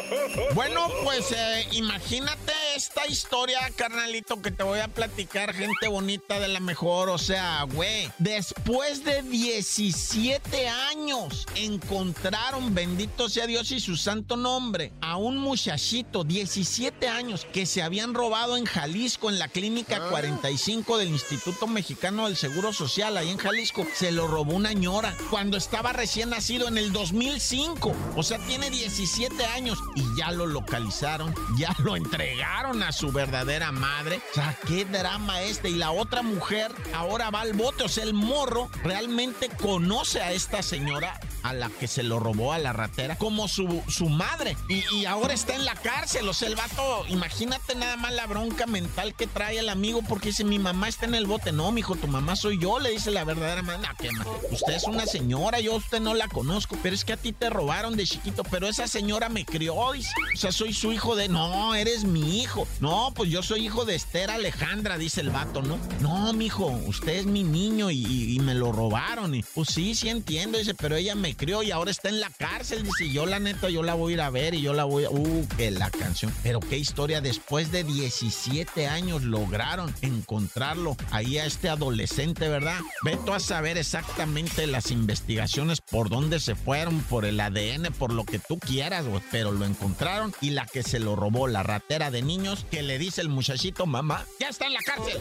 Bueno, 0.55 0.89
pues 1.05 1.33
eh, 1.33 1.69
imagínate 1.73 2.53
esta 2.75 3.07
historia, 3.07 3.59
carnalito, 3.77 4.41
que 4.41 4.51
te 4.51 4.63
voy 4.63 4.81
a 4.81 4.89
platicar, 4.89 5.53
gente 5.53 5.89
bonita 5.89 6.41
de 6.41 6.49
la 6.49 6.61
mejor. 6.61 7.11
O 7.11 7.19
sea, 7.19 7.65
güey, 7.65 8.11
después 8.19 9.05
de 9.05 9.23
17 9.23 10.69
años 10.69 11.47
encontraron, 11.55 12.75
bendito 12.75 13.29
sea 13.29 13.47
Dios 13.47 13.71
y 13.73 13.81
su 13.81 13.97
santo 13.97 14.37
nombre, 14.37 14.93
a 15.01 15.17
un 15.17 15.37
muchachito, 15.39 16.25
17 16.25 17.09
años, 17.09 17.47
que 17.53 17.67
se 17.67 17.83
habían 17.83 18.15
robado 18.15 18.57
en 18.57 18.65
Jalisco, 18.65 19.29
en 19.29 19.39
la 19.39 19.49
clínica 19.49 20.09
45 20.09 20.99
del 20.99 21.09
Instituto 21.09 21.67
Mexicano 21.67 22.27
del 22.27 22.37
Seguro 22.37 22.73
Social, 22.73 23.17
ahí 23.17 23.31
en 23.31 23.39
Jalisco. 23.39 23.87
Se 23.95 24.13
lo 24.13 24.27
robó 24.39 24.55
una 24.55 24.73
ñora 24.73 25.17
cuando 25.31 25.57
estaba 25.57 25.93
recién 25.93 26.31
nacido 26.31 26.69
en 26.69 26.79
el 26.79 26.93
2005. 26.93 27.93
O 28.15 28.23
sea, 28.23 28.39
tiene 28.39 28.71
17 28.71 29.45
años 29.47 29.81
y 29.97 30.05
ya 30.17 30.31
lo 30.31 30.47
localizaron, 30.47 31.35
ya 31.59 31.75
lo 31.83 31.97
entregaron 31.97 32.85
a 32.85 32.93
su 32.93 33.11
verdadera 33.11 33.73
madre. 33.73 34.21
O 34.31 34.35
sea, 34.37 34.57
qué 34.65 34.85
drama 34.85 35.43
este. 35.43 35.71
Y 35.71 35.75
la 35.75 35.91
otra 35.91 36.23
mujer 36.23 36.73
ahora 36.95 37.31
va 37.31 37.41
al 37.41 37.55
bote. 37.55 37.83
O 37.83 37.89
sea, 37.89 38.05
el 38.05 38.15
morro 38.15 38.71
realmente 38.85 39.49
conoce 39.61 40.21
a 40.21 40.31
esta 40.31 40.63
señora 40.63 41.19
a 41.43 41.53
la 41.53 41.69
que 41.71 41.87
se 41.89 42.03
lo 42.03 42.19
robó 42.21 42.53
a 42.53 42.59
la 42.59 42.73
ratera 42.73 43.17
como 43.17 43.49
su, 43.49 43.83
su 43.89 44.09
madre. 44.09 44.57
Y, 44.69 44.83
y 44.97 45.05
ahora 45.07 45.35
está 45.35 45.55
en 45.55 45.65
la 45.65 45.75
cárcel. 45.75 46.29
O 46.29 46.35
sea, 46.35 46.49
el 46.49 46.57
vato, 46.57 47.05
imagínate 47.09 47.75
nada 47.75 47.97
más 47.97 48.13
la 48.13 48.27
bronca 48.27 48.67
mental 48.67 49.15
que 49.15 49.27
trae 49.27 49.59
el 49.59 49.69
amigo 49.69 50.03
porque 50.09 50.29
dice, 50.29 50.45
mi 50.45 50.59
mamá 50.59 50.89
está 50.89 51.07
en 51.07 51.15
el 51.15 51.27
bote. 51.27 51.53
No, 51.53 51.71
mijo, 51.73 51.95
tu 51.97 52.07
mamá 52.09 52.37
soy 52.37 52.59
yo, 52.61 52.79
le 52.79 52.91
dice 52.91 53.11
la 53.11 53.25
verdadera 53.25 53.63
madre. 53.63 53.87
No, 53.89 53.95
¿qué 53.99 54.11
más? 54.13 54.27
Usted 54.51 54.73
es 54.75 54.85
una 54.85 55.07
señora, 55.07 55.61
yo 55.61 55.75
a 55.75 55.77
usted 55.77 56.01
no 56.01 56.15
la 56.15 56.29
conozco, 56.29 56.77
pero 56.83 56.95
es 56.95 57.05
que 57.05 57.13
a 57.13 57.17
ti 57.17 57.33
te 57.33 57.51
robaron 57.51 57.97
de 57.97 58.05
chiquito, 58.07 58.43
pero 58.45 58.69
esa 58.69 58.87
señora 58.89 59.29
me 59.29 59.45
crió, 59.45 59.93
dice. 59.93 60.11
O 60.35 60.37
sea, 60.37 60.53
soy 60.53 60.73
su 60.73 60.93
hijo 60.93 61.17
de... 61.17 61.29
No, 61.29 61.75
eres 61.75 62.05
mi 62.05 62.41
hijo. 62.43 62.67
No, 62.81 63.13
pues 63.15 63.31
yo 63.31 63.43
soy 63.43 63.67
hijo 63.67 63.85
de 63.85 63.95
Esther 63.95 64.31
Alejandra, 64.31 64.99
dice 64.99 65.21
el 65.21 65.31
vato, 65.31 65.63
¿no? 65.63 65.79
No, 66.01 66.33
mijo, 66.33 66.67
usted 66.87 67.13
es 67.15 67.27
mi 67.27 67.45
niño 67.45 67.91
y, 67.91 68.05
y- 68.07 68.35
y 68.37 68.39
me 68.41 68.55
lo 68.55 68.73
robaron. 68.73 69.35
Y, 69.35 69.43
pues 69.43 69.69
sí, 69.71 69.95
sí 69.95 70.09
entiendo, 70.09 70.59
dice, 70.59 70.75
pero 70.75 70.97
ella 70.97 71.15
me 71.15 71.35
crió 71.39 71.63
y 71.63 71.71
ahora 71.71 71.91
está 71.91 72.11
en 72.11 72.21
la 72.21 72.29
cárcel. 72.29 72.83
Dice, 72.83 73.11
yo 73.11 73.25
la 73.25 73.39
neta, 73.39 73.71
yo 73.71 73.83
la 73.83 73.95
voy 73.95 74.13
a 74.13 74.15
ir 74.15 74.21
a 74.21 74.29
ver 74.29 74.55
y 74.55 74.61
yo 74.61 74.75
la 74.75 74.85
voy 74.85 75.05
a... 75.05 75.11
Uh, 75.11 75.49
que 75.57 75.71
la 75.71 75.91
canción. 75.91 76.35
Pero 76.43 76.61
qué 76.61 76.77
historia, 76.77 77.23
después 77.23 77.73
de 77.73 77.85
17 77.85 78.87
años 78.87 79.23
lograron 79.23 79.95
encontrarlo 80.03 80.97
ahí 81.11 81.39
a 81.39 81.47
este 81.47 81.71
adolescente, 81.71 82.49
¿verdad? 82.49 82.81
Veto 83.03 83.33
a 83.33 83.41
saber 83.41 83.79
exactamente 83.79 84.67
las 84.67 84.91
investigaciones 84.91 85.81
por 85.81 86.11
dónde 86.11 86.41
se 86.41 86.55
fueron, 86.55 87.01
por 87.03 87.25
el 87.25 87.41
ADN, 87.41 87.93
por 87.99 88.13
lo 88.13 88.25
que 88.25 88.39
tú 88.39 88.59
quieras. 88.59 89.07
Pero 89.31 89.53
lo 89.53 89.65
encontraron 89.65 90.35
y 90.41 90.51
la 90.51 90.67
que 90.67 90.83
se 90.83 90.99
lo 90.99 91.17
robó, 91.17 91.49
la 91.49 91.63
ratera 91.63 92.11
de 92.11 92.23
niños, 92.23 92.67
que 92.71 92.83
le 92.83 92.99
dice 92.99 93.21
el 93.21 93.29
muchachito, 93.29 93.87
mamá, 93.87 94.27
ya 94.41 94.49
está 94.49 94.67
en 94.67 94.75
la 94.75 94.81
cárcel. 94.81 95.19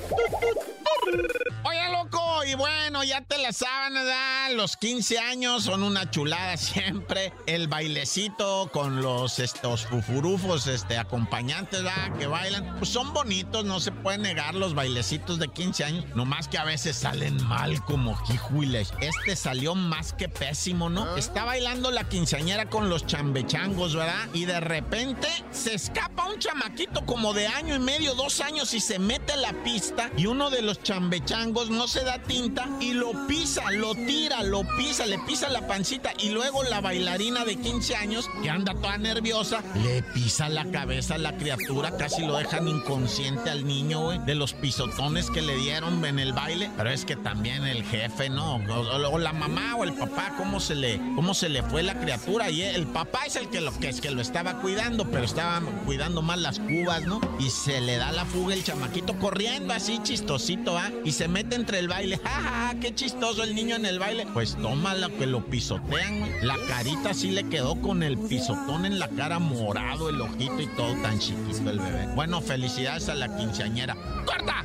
Oye, 1.63 1.91
loco, 1.91 2.43
y 2.45 2.55
bueno, 2.55 3.03
ya 3.03 3.21
te 3.21 3.37
la 3.37 3.51
saben, 3.51 3.93
¿verdad? 3.93 4.51
Los 4.53 4.77
15 4.77 5.19
años 5.19 5.63
son 5.63 5.83
una 5.83 5.96
chulada 6.05 6.57
siempre. 6.57 7.33
El 7.45 7.67
bailecito 7.67 8.69
con 8.71 9.01
los 9.01 9.39
estos 9.39 9.85
fufurufos, 9.85 10.67
este, 10.67 10.97
acompañantes, 10.97 11.83
¿verdad? 11.83 12.17
Que 12.17 12.27
bailan. 12.27 12.77
Pues 12.77 12.89
son 12.89 13.13
bonitos, 13.13 13.65
no 13.65 13.79
se 13.79 13.91
puede 13.91 14.17
negar 14.17 14.55
los 14.55 14.73
bailecitos 14.73 15.39
de 15.39 15.47
15 15.47 15.83
años. 15.83 16.05
Nomás 16.15 16.47
que 16.47 16.57
a 16.57 16.63
veces 16.63 16.95
salen 16.95 17.43
mal 17.47 17.83
como 17.83 18.15
jijuiles. 18.15 18.93
Este 19.01 19.35
salió 19.35 19.75
más 19.75 20.13
que 20.13 20.29
pésimo, 20.29 20.89
¿no? 20.89 21.17
Está 21.17 21.43
bailando 21.43 21.91
la 21.91 22.07
quinceañera 22.07 22.69
con 22.69 22.89
los 22.89 23.05
chambechangos, 23.05 23.95
¿verdad? 23.95 24.27
Y 24.33 24.45
de 24.45 24.59
repente 24.59 25.27
se 25.51 25.73
escapa 25.73 26.29
un 26.29 26.39
chamaquito 26.39 27.05
como 27.05 27.33
de 27.33 27.47
año 27.47 27.75
y 27.75 27.79
medio, 27.79 28.13
dos 28.13 28.41
años 28.41 28.73
y 28.73 28.79
se 28.79 28.99
mete 28.99 29.33
a 29.33 29.37
la 29.37 29.53
pista 29.63 30.11
y 30.17 30.25
uno 30.25 30.49
de 30.49 30.61
los 30.61 30.81
chambechangos 30.83 31.69
no 31.69 31.87
se 31.87 32.03
da 32.03 32.19
tinta 32.19 32.67
y 32.79 32.93
lo 32.93 33.27
pisa, 33.27 33.71
lo 33.71 33.93
tira, 33.95 34.43
lo 34.43 34.63
pisa, 34.77 35.05
le 35.05 35.19
pisa 35.19 35.49
la 35.49 35.65
pancita 35.65 35.86
y 36.19 36.29
luego 36.31 36.63
la 36.63 36.81
bailarina 36.81 37.45
de 37.45 37.55
15 37.55 37.95
años, 37.95 38.29
que 38.43 38.49
anda 38.49 38.73
toda 38.73 38.97
nerviosa, 38.97 39.63
le 39.75 40.03
pisa 40.03 40.49
la 40.49 40.65
cabeza 40.65 41.15
a 41.15 41.17
la 41.17 41.37
criatura, 41.37 41.95
casi 41.95 42.25
lo 42.25 42.35
dejan 42.35 42.67
inconsciente 42.67 43.49
al 43.49 43.65
niño, 43.65 44.01
güey, 44.01 44.19
de 44.25 44.35
los 44.35 44.53
pisotones 44.53 45.29
que 45.29 45.41
le 45.41 45.55
dieron 45.55 46.03
en 46.03 46.19
el 46.19 46.33
baile. 46.33 46.69
Pero 46.75 46.89
es 46.89 47.05
que 47.05 47.15
también 47.15 47.63
el 47.63 47.83
jefe, 47.85 48.29
¿no? 48.29 48.55
O, 48.55 49.17
la 49.17 49.31
mamá 49.31 49.75
o 49.77 49.85
el 49.85 49.93
papá, 49.93 50.33
¿cómo 50.37 50.59
se 50.59 50.75
le, 50.75 50.97
cómo 51.15 51.33
se 51.33 51.47
le 51.47 51.63
fue 51.63 51.83
la 51.83 51.97
criatura? 51.97 52.49
Y 52.49 52.63
el 52.63 52.87
papá 52.87 53.21
es 53.25 53.37
el 53.37 53.49
que 53.49 53.61
lo 53.61 53.71
es 53.81 54.01
que 54.01 54.11
lo 54.11 54.21
estaba 54.21 54.59
cuidando, 54.59 55.09
pero 55.09 55.23
estaba 55.23 55.61
cuidando 55.85 56.21
más 56.21 56.39
las 56.39 56.59
cubas, 56.59 57.03
¿no? 57.03 57.21
Y 57.39 57.49
se 57.49 57.79
le 57.79 57.95
da 57.95 58.11
la 58.11 58.25
fuga 58.25 58.53
el 58.55 58.63
chamaquito 58.63 59.17
corriendo 59.19 59.73
así 59.73 59.99
chistosito, 60.03 60.77
¿ah? 60.77 60.91
Y 61.05 61.13
se 61.13 61.29
mete 61.29 61.55
entre 61.55 61.79
el 61.79 61.87
baile. 61.87 62.17
¡Ja, 62.23 62.29
ja, 62.29 62.41
ja! 62.41 62.79
¡Qué 62.81 62.93
chistoso 62.93 63.43
el 63.43 63.55
niño 63.55 63.77
en 63.77 63.85
el 63.85 63.99
baile! 63.99 64.27
Pues 64.33 64.57
toma 64.61 64.93
lo 64.93 65.15
que 65.17 65.25
lo 65.25 65.45
pisotean. 65.79 66.47
La 66.47 66.55
carita 66.67 67.13
sí 67.13 67.31
le 67.31 67.43
quedó 67.49 67.81
con 67.81 68.03
el 68.03 68.17
pisotón 68.17 68.85
en 68.85 68.99
la 68.99 69.07
cara 69.09 69.39
morado, 69.39 70.09
el 70.09 70.21
ojito 70.21 70.59
y 70.61 70.67
todo 70.75 70.93
tan 71.01 71.19
chiquito 71.19 71.69
el 71.69 71.79
bebé. 71.79 72.07
Bueno, 72.15 72.41
felicidades 72.41 73.09
a 73.09 73.15
la 73.15 73.35
quinceañera. 73.35 73.95
¡Corta! 74.25 74.63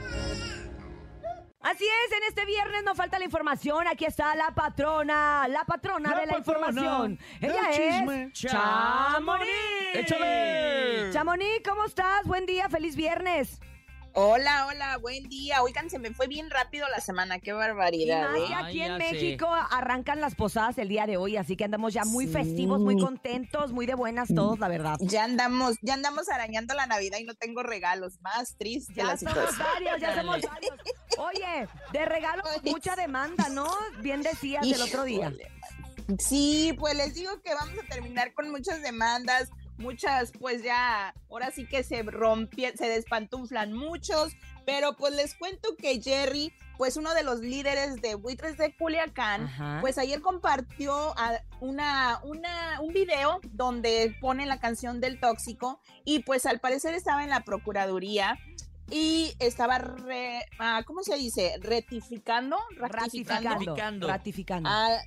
Así 1.64 1.84
es, 1.84 2.12
en 2.16 2.24
este 2.28 2.44
viernes 2.44 2.82
no 2.84 2.94
falta 2.96 3.18
la 3.20 3.24
información. 3.24 3.86
Aquí 3.86 4.04
está 4.04 4.34
la 4.34 4.50
patrona, 4.52 5.46
la 5.48 5.64
patrona 5.64 6.10
La 6.10 6.20
de 6.20 6.26
la 6.26 6.32
patrona 6.38 6.68
información. 6.68 7.18
del 7.40 7.50
Ella 7.52 7.70
chisme. 7.70 8.22
es 8.24 8.32
Chamonix. 8.32 9.48
¡Échale! 9.94 11.10
Chamonix, 11.12 11.62
¿cómo 11.66 11.84
estás? 11.84 12.24
Buen 12.26 12.46
día, 12.46 12.68
feliz 12.68 12.96
viernes. 12.96 13.60
Hola, 14.14 14.66
hola, 14.66 14.98
buen 14.98 15.22
día. 15.30 15.62
Oigan, 15.62 15.88
se 15.88 15.98
me 15.98 16.10
fue 16.12 16.26
bien 16.26 16.50
rápido 16.50 16.86
la 16.88 17.00
semana, 17.00 17.38
qué 17.38 17.50
Y 17.50 17.52
barbaridad. 17.54 18.30
más 18.30 18.40
¿eh? 18.40 18.44
que 18.48 18.54
aquí 18.54 18.80
Ay, 18.82 18.90
en 18.90 19.00
sé. 19.00 19.12
México 19.12 19.48
arrancan 19.70 20.20
las 20.20 20.34
posadas 20.34 20.76
el 20.76 20.88
día 20.88 21.06
de 21.06 21.16
hoy, 21.16 21.38
así 21.38 21.56
que 21.56 21.64
andamos 21.64 21.94
ya 21.94 22.04
muy 22.04 22.26
Sí. 22.26 22.32
festivos, 22.32 22.78
muy 22.78 22.98
contentos, 23.00 23.72
muy 23.72 23.86
de 23.86 23.94
buenas 23.94 24.28
todos, 24.34 24.58
la 24.58 24.68
verdad. 24.68 24.98
Ya 25.00 25.24
andamos, 25.24 25.76
ya 25.80 25.94
andamos 25.94 26.28
arañando 26.28 26.74
la 26.74 26.86
Navidad 26.86 27.18
y 27.20 27.24
no 27.24 27.34
tengo 27.34 27.62
regalos. 27.62 28.20
Más 28.20 28.54
triste 28.58 28.92
Ya 28.94 29.04
la 29.04 29.16
somos 29.16 29.34
situación. 29.34 29.66
varios, 29.72 30.00
ya 30.00 30.14
somos 30.14 30.42
varios. 30.42 30.74
Oye, 31.16 31.68
de 31.94 32.04
regalo 32.04 32.42
Oye, 32.60 32.70
mucha 32.70 32.94
demanda, 32.96 33.48
¿no? 33.48 33.66
Bien 34.00 34.20
decías 34.20 34.66
el 34.66 34.82
otro 34.82 35.04
día. 35.04 35.32
Sí, 36.18 36.74
pues 36.78 36.94
les 36.96 37.14
digo 37.14 37.40
que 37.40 37.54
vamos 37.54 37.74
a 37.82 37.88
terminar 37.88 38.34
con 38.34 38.50
muchas 38.50 38.82
demandas, 38.82 39.48
muchas, 39.78 40.32
pues 40.38 40.62
ya, 40.62 41.14
ahora 41.30 41.50
sí 41.50 41.66
que 41.66 41.82
se 41.82 42.02
rompieron, 42.02 42.76
se 42.76 42.88
despantuflan 42.88 43.72
muchos, 43.72 44.32
pero 44.64 44.96
pues 44.96 45.14
les 45.14 45.34
cuento 45.34 45.76
que 45.76 46.00
Jerry, 46.00 46.52
pues 46.78 46.96
uno 46.96 47.14
de 47.14 47.22
los 47.24 47.40
líderes 47.40 47.96
de 48.00 48.14
Buitres 48.14 48.56
de 48.56 48.74
Culiacán, 48.76 49.44
Ajá. 49.44 49.78
pues 49.80 49.98
ayer 49.98 50.20
compartió 50.20 51.14
una, 51.60 52.20
una, 52.22 52.80
un 52.80 52.92
video 52.92 53.40
donde 53.52 54.16
pone 54.20 54.46
la 54.46 54.58
canción 54.60 55.00
del 55.00 55.18
tóxico 55.20 55.80
y 56.04 56.20
pues 56.20 56.46
al 56.46 56.60
parecer 56.60 56.94
estaba 56.94 57.24
en 57.24 57.30
la 57.30 57.40
Procuraduría 57.40 58.38
y 58.90 59.32
estaba, 59.38 59.78
re- 59.78 60.44
ah, 60.58 60.82
¿cómo 60.86 61.02
se 61.02 61.16
dice? 61.16 61.54
Ratificando, 61.60 62.58
ratificando, 62.76 63.48
Ratificando. 63.50 64.06
ratificando. 64.08 64.68
Ah, 64.70 64.98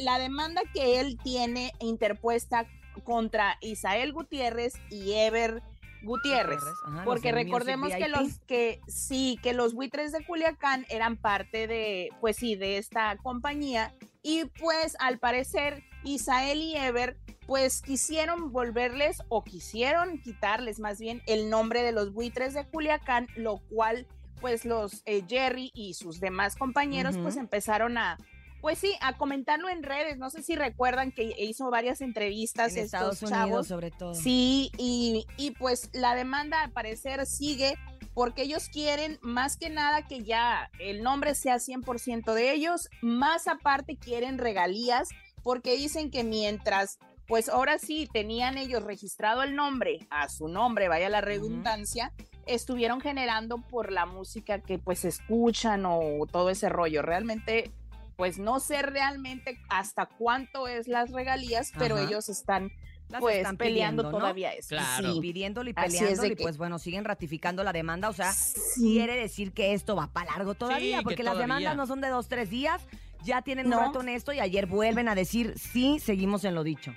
la 0.00 0.18
demanda 0.18 0.60
que 0.74 1.00
él 1.00 1.18
tiene 1.22 1.72
interpuesta 1.80 2.66
contra 3.04 3.58
Isael 3.60 4.12
Gutiérrez 4.12 4.74
y 4.90 5.12
Ever 5.12 5.62
Gutiérrez. 6.02 6.62
Ajá, 6.86 7.04
Porque 7.04 7.32
recordemos 7.32 7.92
que 7.92 8.08
los 8.08 8.38
que 8.46 8.80
sí, 8.88 9.38
que 9.42 9.52
los 9.52 9.74
buitres 9.74 10.12
de 10.12 10.24
Culiacán 10.24 10.86
eran 10.88 11.16
parte 11.16 11.66
de, 11.66 12.10
pues 12.20 12.36
sí, 12.36 12.56
de 12.56 12.78
esta 12.78 13.16
compañía. 13.18 13.94
Y 14.22 14.46
pues 14.60 14.96
al 15.00 15.18
parecer 15.18 15.84
Isael 16.04 16.60
y 16.60 16.76
Ever 16.76 17.16
pues 17.46 17.82
quisieron 17.82 18.52
volverles 18.52 19.22
o 19.28 19.42
quisieron 19.44 20.18
quitarles 20.20 20.78
más 20.78 20.98
bien 21.00 21.22
el 21.26 21.50
nombre 21.50 21.82
de 21.82 21.92
los 21.92 22.12
buitres 22.12 22.54
de 22.54 22.66
Culiacán, 22.66 23.26
lo 23.36 23.58
cual 23.68 24.06
pues 24.40 24.64
los 24.64 25.02
eh, 25.06 25.22
Jerry 25.28 25.70
y 25.74 25.94
sus 25.94 26.20
demás 26.20 26.56
compañeros 26.56 27.16
pues 27.18 27.36
empezaron 27.36 27.96
a 27.96 28.18
pues 28.62 28.78
sí, 28.78 28.94
a 29.00 29.18
comentarlo 29.18 29.68
en 29.68 29.82
redes. 29.82 30.18
No 30.18 30.30
sé 30.30 30.42
si 30.42 30.54
recuerdan 30.54 31.10
que 31.10 31.34
hizo 31.36 31.68
varias 31.68 32.00
entrevistas 32.00 32.74
en 32.76 32.84
Estados 32.84 33.20
Unidos 33.20 33.38
chavos. 33.38 33.66
sobre 33.66 33.90
todo. 33.90 34.14
Sí, 34.14 34.70
y, 34.78 35.26
y 35.36 35.50
pues 35.50 35.90
la 35.92 36.14
demanda 36.14 36.62
al 36.62 36.70
parecer 36.70 37.26
sigue 37.26 37.76
porque 38.14 38.42
ellos 38.42 38.68
quieren 38.68 39.18
más 39.20 39.56
que 39.56 39.68
nada 39.68 40.02
que 40.06 40.22
ya 40.22 40.70
el 40.78 41.02
nombre 41.02 41.34
sea 41.34 41.56
100% 41.56 42.34
de 42.34 42.52
ellos, 42.52 42.88
más 43.00 43.48
aparte 43.48 43.96
quieren 43.96 44.38
regalías 44.38 45.08
porque 45.42 45.76
dicen 45.76 46.12
que 46.12 46.22
mientras, 46.22 47.00
pues 47.26 47.48
ahora 47.48 47.78
sí 47.78 48.08
tenían 48.12 48.58
ellos 48.58 48.84
registrado 48.84 49.42
el 49.42 49.56
nombre 49.56 50.06
a 50.10 50.28
su 50.28 50.46
nombre, 50.46 50.86
vaya 50.86 51.08
la 51.08 51.20
redundancia, 51.20 52.12
estuvieron 52.46 53.00
generando 53.00 53.58
por 53.58 53.90
la 53.90 54.06
música 54.06 54.60
que 54.60 54.78
pues 54.78 55.04
escuchan 55.04 55.84
o 55.84 56.26
todo 56.30 56.50
ese 56.50 56.68
rollo. 56.68 57.02
Realmente, 57.02 57.72
pues 58.16 58.38
no 58.38 58.60
sé 58.60 58.82
realmente 58.82 59.58
hasta 59.68 60.06
cuánto 60.06 60.68
es 60.68 60.88
las 60.88 61.10
regalías, 61.10 61.72
pero 61.78 61.96
Ajá. 61.96 62.04
ellos 62.04 62.28
están 62.28 62.70
Las 63.08 63.20
pues 63.20 63.36
están 63.38 63.56
peleando 63.56 64.02
pidiendo, 64.02 64.12
¿no? 64.12 64.18
todavía 64.18 64.52
eso. 64.54 64.68
Claro. 64.70 65.12
Sí. 65.14 65.20
pidiéndolo 65.20 65.68
y 65.68 65.72
peleándolo 65.74 66.28
y 66.32 66.36
que- 66.36 66.42
pues 66.42 66.56
bueno, 66.56 66.78
siguen 66.78 67.04
ratificando 67.04 67.62
la 67.64 67.72
demanda, 67.72 68.08
o 68.08 68.12
sea, 68.12 68.32
Sí. 68.32 68.80
quiere 68.94 69.16
decir 69.16 69.52
que 69.52 69.74
esto 69.74 69.96
va 69.96 70.06
para 70.12 70.32
largo 70.32 70.54
todavía, 70.54 70.98
que 70.98 71.04
porque 71.04 71.22
las 71.22 71.34
todavía. 71.34 71.54
demandas 71.56 71.76
no 71.76 71.86
son 71.86 72.00
de 72.00 72.08
dos, 72.08 72.28
tres 72.28 72.48
días, 72.48 72.80
ya 73.24 73.42
tienen 73.42 73.66
un 73.66 73.72
rato 73.72 74.00
en 74.00 74.08
esto 74.08 74.32
y 74.32 74.40
ayer 74.40 74.66
vuelven 74.66 75.08
a 75.08 75.14
decir, 75.14 75.54
sí, 75.58 75.98
seguimos 75.98 76.44
en 76.44 76.54
lo 76.54 76.64
dicho. 76.64 76.94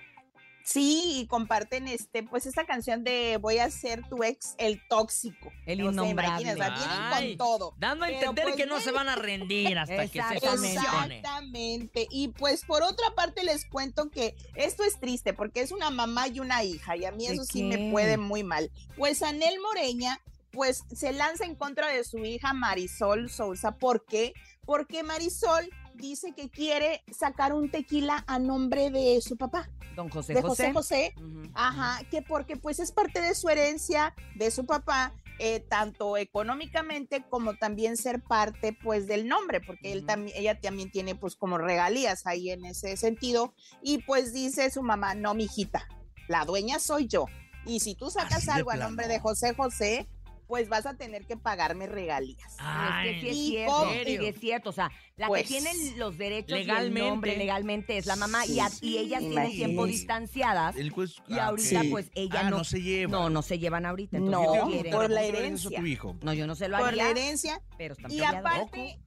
Sí, 0.66 1.20
y 1.20 1.28
comparten 1.28 1.88
este, 1.88 2.24
pues 2.24 2.48
esta 2.48 2.66
canción 2.66 3.04
de 3.04 3.38
Voy 3.40 3.60
a 3.60 3.70
ser 3.70 4.02
tu 4.10 4.24
ex, 4.24 4.56
el 4.58 4.82
tóxico. 4.88 5.52
El 5.68 5.82
innombrable. 5.82 6.42
imagínate, 6.42 6.60
o 6.60 6.78
sea, 6.78 7.12
vienen 7.12 7.38
con 7.38 7.48
todo. 7.48 7.76
Dando 7.78 8.06
a 8.06 8.10
entender 8.10 8.46
pues, 8.46 8.56
que 8.56 8.66
no 8.66 8.80
se 8.80 8.92
van 8.92 9.08
a 9.08 9.16
rendir 9.16 9.78
hasta 9.78 10.08
que 10.08 10.24
se 10.24 10.40
solucione. 10.40 11.20
Exactamente. 11.20 12.08
Y 12.10 12.30
pues 12.30 12.66
por 12.66 12.82
otra 12.82 13.14
parte 13.16 13.44
les 13.44 13.68
cuento 13.68 14.10
que 14.10 14.36
esto 14.56 14.84
es 14.84 15.00
triste 15.00 15.34
porque 15.34 15.62
es 15.62 15.72
una 15.72 15.92
mamá 15.92 16.30
y 16.30 16.40
una 16.40 16.64
hija 16.64 16.98
y 16.98 17.06
a 17.06 17.12
mí 17.12 17.28
¿De 17.28 17.36
eso 17.36 17.44
sí 17.44 17.60
qué? 17.60 17.78
me 17.78 17.92
puede 17.92 18.18
muy 18.18 18.44
mal. 18.44 18.72
Pues 18.98 19.22
Anel 19.22 19.60
Moreña 19.60 20.20
pues 20.50 20.84
se 20.92 21.14
lanza 21.14 21.46
en 21.46 21.54
contra 21.54 21.90
de 21.90 22.04
su 22.04 22.18
hija 22.26 22.54
Marisol 22.54 23.30
Sousa. 23.30 23.78
¿Por 23.78 24.04
qué? 24.06 24.34
Porque 24.66 25.04
Marisol 25.04 25.70
dice 25.96 26.34
que 26.34 26.50
quiere 26.50 27.04
sacar 27.12 27.54
un 27.54 27.70
tequila 27.70 28.24
a 28.28 28.40
nombre 28.40 28.90
de 28.90 29.22
su 29.22 29.38
papá, 29.38 29.70
Don 29.96 30.10
José 30.10 30.34
de 30.34 30.42
José. 30.42 30.74
José. 30.74 31.14
Ajá, 31.54 32.04
que 32.10 32.22
porque 32.22 32.58
pues 32.58 32.80
es 32.80 32.92
parte 32.92 33.22
de 33.22 33.34
su 33.34 33.50
herencia, 33.50 34.14
de 34.36 34.52
su 34.52 34.66
papá, 34.66 35.14
eh, 35.40 35.60
tanto 35.62 36.18
económicamente 36.18 37.26
como 37.30 37.56
también 37.56 37.98
ser 37.98 38.22
parte 38.22 38.78
pues 38.84 39.08
del 39.08 39.28
nombre, 39.28 39.62
porque 39.62 39.92
él 39.92 40.06
también, 40.06 40.38
ella 40.38 40.60
también 40.60 40.92
tiene 40.92 41.16
pues 41.16 41.36
como 41.36 41.58
regalías 41.58 42.26
ahí 42.26 42.52
en 42.52 42.66
ese 42.66 42.96
sentido. 42.98 43.54
Y 43.82 44.00
pues 44.04 44.34
dice 44.34 44.70
su 44.70 44.84
mamá, 44.84 45.16
no, 45.16 45.34
mijita, 45.34 45.88
la 46.28 46.46
dueña 46.46 46.80
soy 46.80 47.08
yo. 47.08 47.26
Y 47.66 47.80
si 47.80 47.96
tú 47.96 48.12
sacas 48.12 48.48
Así 48.48 48.50
algo 48.52 48.72
a 48.72 48.76
nombre 48.76 49.08
de 49.08 49.20
José 49.20 49.56
José, 49.56 50.08
pues 50.48 50.70
vas 50.70 50.86
a 50.86 50.96
tener 50.96 51.26
que 51.26 51.38
pagarme 51.38 51.88
regalías. 51.88 52.56
Pero 52.58 53.10
es 53.10 53.22
que 53.22 53.22
sí 53.22 53.28
es 53.30 53.36
¿Y 53.36 53.50
cierto, 53.50 53.90
sí 54.06 54.26
es 54.28 54.40
cierto, 54.40 54.70
o 54.70 54.74
sea, 54.74 54.92
la 55.18 55.28
Pues, 55.28 55.44
que 55.44 55.48
tiene 55.48 55.72
los 55.98 56.18
derechos 56.18 56.58
legalmente. 56.60 57.00
y 57.00 57.04
el 57.04 57.10
nombre 57.10 57.38
legalmente 57.38 57.98
es 57.98 58.06
la 58.06 58.16
mamá 58.16 58.46
y, 58.46 58.60
a- 58.60 58.70
y 58.82 58.98
ellas 58.98 59.20
tienen 59.22 59.52
tiempo 59.52 59.86
distanciadas 59.88 60.76
El 60.76 60.92
juez- 60.92 61.22
y 61.28 61.40
ah, 61.40 61.48
ahorita 61.48 61.82
pues 61.90 62.12
ella 62.16 62.42
Ah, 62.42 62.50
no, 62.50 62.58
no 62.58 62.64
se 62.64 62.82
lleva. 62.82 63.12
No, 63.12 63.30
no 63.30 63.42
se 63.42 63.58
llevan 63.60 63.86
ahorita, 63.86 64.18
No, 64.20 64.26
entonces 64.26 64.48
¿Por 64.50 64.58
no 64.58 64.66
qué? 64.68 64.74
quieren. 64.74 64.92
por 64.92 65.10
la 65.10 65.22
¿Por 65.22 65.36
herencia. 65.36 65.80
tu 65.80 65.86
hijo? 65.86 66.16
No, 66.22 66.34
yo 66.34 66.48
no 66.48 66.56
se 66.56 66.68
lo 66.68 66.78
Por 66.78 66.88
haría, 66.90 67.04
la 67.06 67.10
herencia. 67.12 67.62
pero 67.78 67.96
Y 68.10 68.22
aparte, 68.22 69.00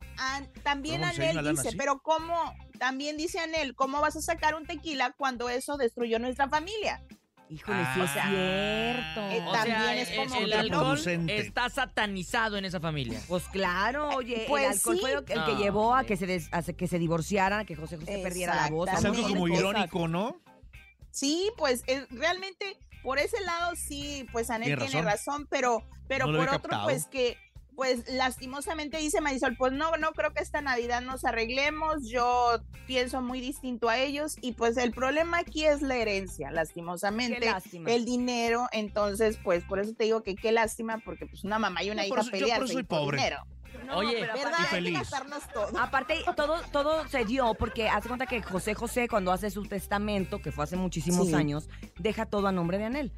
también 0.63 1.01
¿Cómo 1.01 1.13
se 1.13 1.23
hay 1.23 1.37
Anel 1.37 1.55
dice, 1.57 1.69
así? 1.69 1.77
pero 1.77 2.01
¿cómo? 2.03 2.35
También 2.79 3.17
dice 3.17 3.39
Anel, 3.41 3.75
¿cómo 3.75 4.01
vas 4.01 4.17
a 4.17 4.23
sacar 4.23 4.55
un 4.55 4.67
tequila 4.67 5.15
cuando 5.17 5.49
eso 5.49 5.77
destruyó 5.77 6.19
nuestra 6.19 6.49
familia? 6.49 7.03
Híjole, 7.51 7.79
sí 7.95 8.01
es 8.01 8.11
Ah. 8.15 8.29
cierto. 8.29 9.21
Eh, 9.31 9.43
O 9.47 9.53
También 9.53 9.77
sea, 9.79 9.97
es 10.03 10.11
el- 10.11 10.17
como 10.17 10.41
el, 10.41 10.51
que 10.51 10.55
alcohol 10.55 11.01
está 11.29 11.71
satanizado 11.71 12.57
en 12.59 12.65
esa 12.67 12.79
familia. 12.81 13.21
Pues 13.27 13.45
claro, 13.45 14.09
oye, 14.11 14.45
Pues 14.49 14.65
el 14.65 14.73
alcohol 14.73 14.95
sí. 14.97 15.01
fue 15.01 15.13
el 15.15 15.25
que 15.25 15.35
No, 15.35 15.59
llevó 15.59 15.95
a 15.95 16.05
que 16.05 16.17
se 16.17 16.27
des- 16.27 16.49
a 16.53 16.63
que 16.63 16.87
se 16.89 16.99
divorciaran, 16.99 17.61
a 17.61 17.65
que 17.65 17.75
José 17.77 17.97
José 17.97 18.21
perdiera 18.23 18.55
la 18.55 18.69
voz. 18.71 18.89
Es 18.93 19.05
algo 19.05 19.23
como 19.29 19.49
irónico, 19.49 20.09
¿no? 20.09 20.41
Sí, 21.11 21.51
pues 21.57 21.85
eh, 21.87 22.07
realmente 22.11 22.79
por 23.03 23.19
ese 23.19 23.41
lado 23.41 23.75
sí, 23.77 24.27
pues 24.33 24.51
Anel 24.51 24.67
Tiene 24.77 24.87
tiene 24.87 25.03
razón, 25.03 25.47
pero, 25.51 25.83
pero 26.07 26.27
No 26.27 26.37
por 26.39 26.49
otro, 26.49 26.61
captado. 26.63 26.85
pues 26.85 27.07
que, 27.07 27.39
pues 27.79 28.11
lastimosamente 28.13 28.97
dice 28.99 29.21
Marisol, 29.21 29.57
pues 29.57 29.73
no, 29.73 29.97
no 29.99 30.11
creo 30.11 30.33
que 30.33 30.43
esta 30.43 30.61
Navidad 30.61 31.01
nos 31.01 31.25
arreglemos, 31.25 32.09
yo 32.11 32.59
pienso 32.89 33.23
muy 33.23 33.41
distinto 33.41 33.89
a 33.89 33.99
ellos 33.99 34.35
y 34.43 34.55
pues 34.55 34.77
el 34.79 34.91
problema 34.91 35.39
aquí 35.39 35.65
es 35.65 35.81
la 35.81 35.95
herencia, 35.95 36.49
Qué 36.49 36.55
lastimosamente. 36.57 37.47
lástima. 37.47 37.89
El 37.93 38.05
dinero, 38.05 38.67
entonces, 38.73 39.39
pues 39.45 39.63
por 39.63 39.79
eso 39.79 39.95
te 39.95 40.03
digo 40.03 40.25
que 40.25 40.35
qué 40.35 40.51
lástima, 40.51 40.99
porque 41.05 41.27
pues 41.27 41.45
una 41.45 41.61
mamá 41.61 41.85
y 41.85 41.91
una 41.91 42.03
Yo 42.03 42.09
por 42.17 42.25
hija 42.25 42.37
eso- 42.37 42.47
yo 42.49 42.57
por 42.57 42.69
soy 42.69 42.83
pobre. 42.83 43.17
dinero. 43.19 43.45
No, 43.87 43.99
Oye, 43.99 44.17
pero 44.23 44.33
aparte- 44.33 44.57
Hay 44.59 44.65
que 44.65 44.71
feliz. 44.71 44.99
gastarnos 44.99 45.49
todo. 45.55 45.79
Aparte, 45.79 46.15
todo, 46.35 46.61
todo 46.73 47.07
se 47.07 47.25
dio 47.27 47.55
porque 47.55 47.89
hace 47.89 48.09
cuenta 48.09 48.27
que 48.27 48.43
José 48.43 48.75
José, 48.75 49.07
cuando 49.07 49.31
hace 49.31 49.51
su 49.51 49.63
testamento, 49.67 50.41
que 50.43 50.51
fue 50.51 50.65
hace 50.65 50.75
muchísimos 50.77 51.29
Sí. 51.29 51.35
años, 51.35 51.69
deja 51.97 52.27
todo 52.27 52.49
a 52.49 52.53
nombre 52.53 52.79
de 52.79 52.87
Anel. 52.87 53.13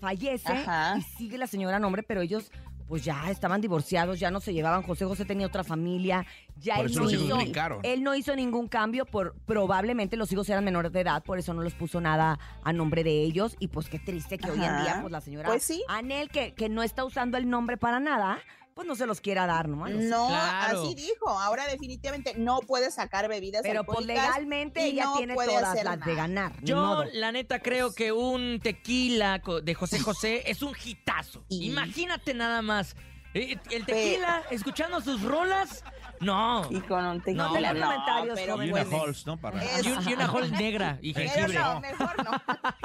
Fallece 0.00 0.52
Ajá. 0.52 0.98
y 0.98 1.02
sigue 1.02 1.36
la 1.36 1.48
señora 1.48 1.78
a 1.78 1.80
nombre, 1.80 2.04
pero 2.04 2.20
ellos 2.20 2.52
pues 2.88 3.04
ya 3.04 3.30
estaban 3.30 3.60
divorciados, 3.60 4.18
ya 4.18 4.30
no 4.30 4.40
se 4.40 4.52
llevaban. 4.52 4.82
José 4.82 5.04
José 5.04 5.24
tenía 5.24 5.46
otra 5.46 5.62
familia, 5.62 6.26
ya 6.56 6.76
Por 6.76 6.86
él 6.86 6.94
no, 6.94 7.02
los 7.02 7.12
hijos 7.12 7.44
hizo, 7.44 7.80
él 7.82 8.02
no 8.02 8.14
hizo 8.14 8.34
ningún 8.34 8.66
cambio, 8.66 9.04
por 9.04 9.34
probablemente 9.46 10.16
los 10.16 10.32
hijos 10.32 10.48
eran 10.48 10.64
menores 10.64 10.90
de 10.92 11.00
edad, 11.00 11.22
por 11.22 11.38
eso 11.38 11.52
no 11.52 11.62
les 11.62 11.74
puso 11.74 12.00
nada 12.00 12.38
a 12.64 12.72
nombre 12.72 13.04
de 13.04 13.22
ellos. 13.22 13.56
Y 13.60 13.68
pues 13.68 13.88
qué 13.88 13.98
triste 13.98 14.38
que 14.38 14.50
hoy 14.50 14.64
en 14.64 14.82
día, 14.82 14.98
pues 15.00 15.12
la 15.12 15.20
señora 15.20 15.48
Pues 15.48 15.62
sí. 15.62 15.84
Anel, 15.88 16.30
que, 16.30 16.54
que 16.54 16.68
no 16.68 16.82
está 16.82 17.04
usando 17.04 17.36
el 17.36 17.48
nombre 17.48 17.76
para 17.76 18.00
nada, 18.00 18.38
pues 18.78 18.86
no 18.86 18.94
se 18.94 19.06
los 19.06 19.20
quiera 19.20 19.44
dar, 19.44 19.68
¿no? 19.68 19.88
No, 19.88 20.28
Claro. 20.28 20.82
así 20.84 20.94
dijo. 20.94 21.28
Ahora 21.28 21.66
definitivamente 21.66 22.34
no 22.36 22.60
puede 22.60 22.92
sacar 22.92 23.26
bebidas 23.26 23.62
Pero 23.64 23.82
pues 23.82 24.06
legalmente 24.06 24.84
ella 24.84 25.06
no 25.06 25.16
tiene 25.16 25.34
puede 25.34 25.48
todas 25.48 25.82
las 25.82 25.98
de 26.06 26.14
ganar. 26.14 26.52
Yo, 26.62 27.02
la 27.12 27.32
neta, 27.32 27.58
creo 27.58 27.92
que 27.92 28.12
un 28.12 28.60
tequila 28.62 29.42
de 29.64 29.74
José 29.74 29.98
José 29.98 30.42
es 30.48 30.62
un 30.62 30.76
hitazo. 30.84 31.42
Y- 31.48 31.66
Imagínate 31.72 32.34
nada 32.34 32.62
más. 32.62 32.94
Eh, 33.34 33.58
El 33.70 33.84
tequila, 33.84 34.42
escuchando 34.52 35.00
sus 35.00 35.22
rolas. 35.22 35.82
No. 36.20 36.66
Y 36.70 36.80
con 36.80 37.04
un 37.04 37.20
tequila. 37.20 37.48
No, 37.48 37.52
tenga 37.54 37.72
no, 37.74 37.80
comentarios, 37.86 38.34
pero. 38.36 38.62
Y 38.62 38.70
una 38.70 38.84
bueno. 38.84 39.02
Halls, 39.04 39.26
¿no? 39.26 39.36
Para 39.40 39.62
Es- 39.62 39.84
Y, 39.86 39.90
un- 39.90 40.08
y 40.08 40.14
una 40.14 40.32
hol 40.32 40.50
negra 40.52 40.98
y 41.02 41.12
Pero 41.12 41.30
jengibre. 41.30 41.58
no, 41.58 41.80
mejor 41.80 42.24
no. 42.24 42.30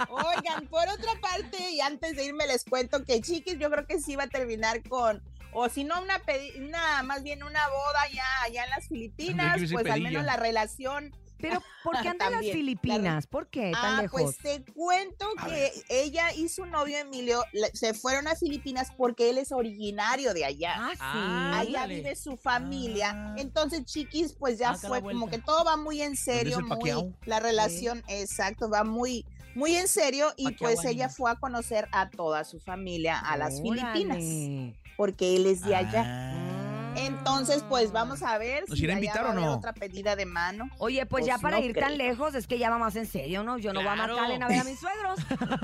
Oigan, 0.10 0.68
por 0.68 0.88
otra 0.90 1.14
parte, 1.22 1.72
y 1.72 1.80
antes 1.82 2.16
de 2.16 2.26
irme 2.26 2.46
les 2.46 2.66
cuento 2.66 3.04
que 3.06 3.22
Chiquis 3.22 3.58
yo 3.58 3.70
creo 3.72 3.88
que 3.88 4.00
sí 4.00 4.16
va 4.16 4.24
a 4.24 4.28
terminar 4.28 4.84
con, 4.88 5.24
o 5.54 5.70
si 5.70 5.84
no, 5.84 6.02
una, 6.02 6.22
una 6.58 7.04
más 7.04 7.24
bien 7.24 7.44
una 7.44 7.68
boda 7.68 8.08
ya 8.14 8.24
allá 8.44 8.64
en 8.66 8.70
las 8.72 8.88
Filipinas, 8.88 9.60
pues 9.72 9.88
al 9.90 10.02
menos 10.02 10.24
la 10.24 10.36
relación. 10.38 11.16
Pero, 11.44 11.62
¿por 11.84 12.02
qué 12.02 12.08
andan 12.10 12.32
las 12.32 12.38
También, 12.40 12.56
Filipinas? 12.56 13.28
¿Por 13.28 13.50
qué 13.50 13.72
tan 13.74 13.98
Ah, 13.98 14.02
lejos? 14.04 14.22
pues 14.22 14.38
te 14.38 14.64
cuento 14.72 15.28
A 15.38 15.48
que 15.48 15.72
ella 15.90 16.32
y 16.34 16.48
su 16.48 16.66
novio 16.66 16.98
Emilio 16.98 17.44
se 17.74 17.94
fueron 17.94 18.30
a 18.30 18.36
Filipinas 18.36 18.92
porque 18.96 19.30
él 19.30 19.38
es 19.38 19.52
originario 19.52 20.34
de 20.34 20.46
allá. 20.46 20.74
ah, 20.78 20.92
sí. 20.94 20.98
Ah, 21.02 21.60
Allá 21.60 21.86
vive 21.88 22.16
su 22.16 22.38
familia. 22.38 23.12
Ah. 23.14 23.36
Entonces, 23.38 23.84
Chiquis, 23.84 24.34
pues 24.34 24.58
ya 24.58 24.70
Acá 24.70 24.80
la 24.84 24.88
fue 24.88 25.02
como 25.02 25.28
que 25.30 25.40
todo 25.40 25.66
va 25.66 25.76
muy 25.76 26.02
en 26.02 26.16
serio, 26.16 26.62
muy 26.62 27.14
la 27.26 27.42
relación, 27.42 28.04
exacto, 28.08 28.70
va 28.70 28.86
muy 28.86 29.26
muy 29.56 29.76
en 29.76 29.88
serio 29.88 30.34
y 30.36 30.52
pues 30.54 30.84
ella 30.86 31.10
fue 31.10 31.30
a 31.30 31.36
conocer 31.36 31.88
a 31.92 32.10
toda 32.10 32.44
su 32.44 32.60
familia 32.60 33.20
a 33.20 33.38
las 33.38 33.62
Filipinas 33.62 34.18
Órale. 34.18 34.76
Porque 34.98 35.36
él 35.36 35.46
es 35.48 35.62
de 35.62 35.76
allá. 35.76 36.04
Ah. 36.06 36.40
Entonces, 36.96 37.64
pues 37.68 37.92
vamos 37.92 38.22
a 38.22 38.38
ver 38.38 38.66
¿Nos 38.68 38.78
si 38.78 38.84
irá 38.84 38.94
a 38.94 38.98
invitar 38.98 39.24
va 39.24 39.26
o 39.26 39.28
a 39.30 39.32
haber 39.32 39.44
no? 39.46 39.54
otra 39.56 39.74
pedida 39.74 40.16
de 40.16 40.28
mano. 40.28 40.70
Oye, 40.78 41.06
pues, 41.08 41.22
Pues 41.24 41.26
ya 41.26 41.40
para 41.40 41.58
no 41.60 41.66
ir 41.66 41.74
tan 41.76 41.98
lejos, 41.98 42.36
es 42.36 42.46
que 42.46 42.60
ya 42.60 42.70
va 42.70 42.78
más 42.78 42.96
en 42.96 43.08
serio, 43.08 43.42
¿no? 43.44 43.58
Yo 43.58 43.74
no 43.74 43.80
voy 43.80 43.90
a 43.90 43.96
marcarle 43.96 44.36
a 44.36 44.48
ver 44.48 44.60
a 44.60 44.64
mis 44.64 44.80
suegros. 44.80 45.20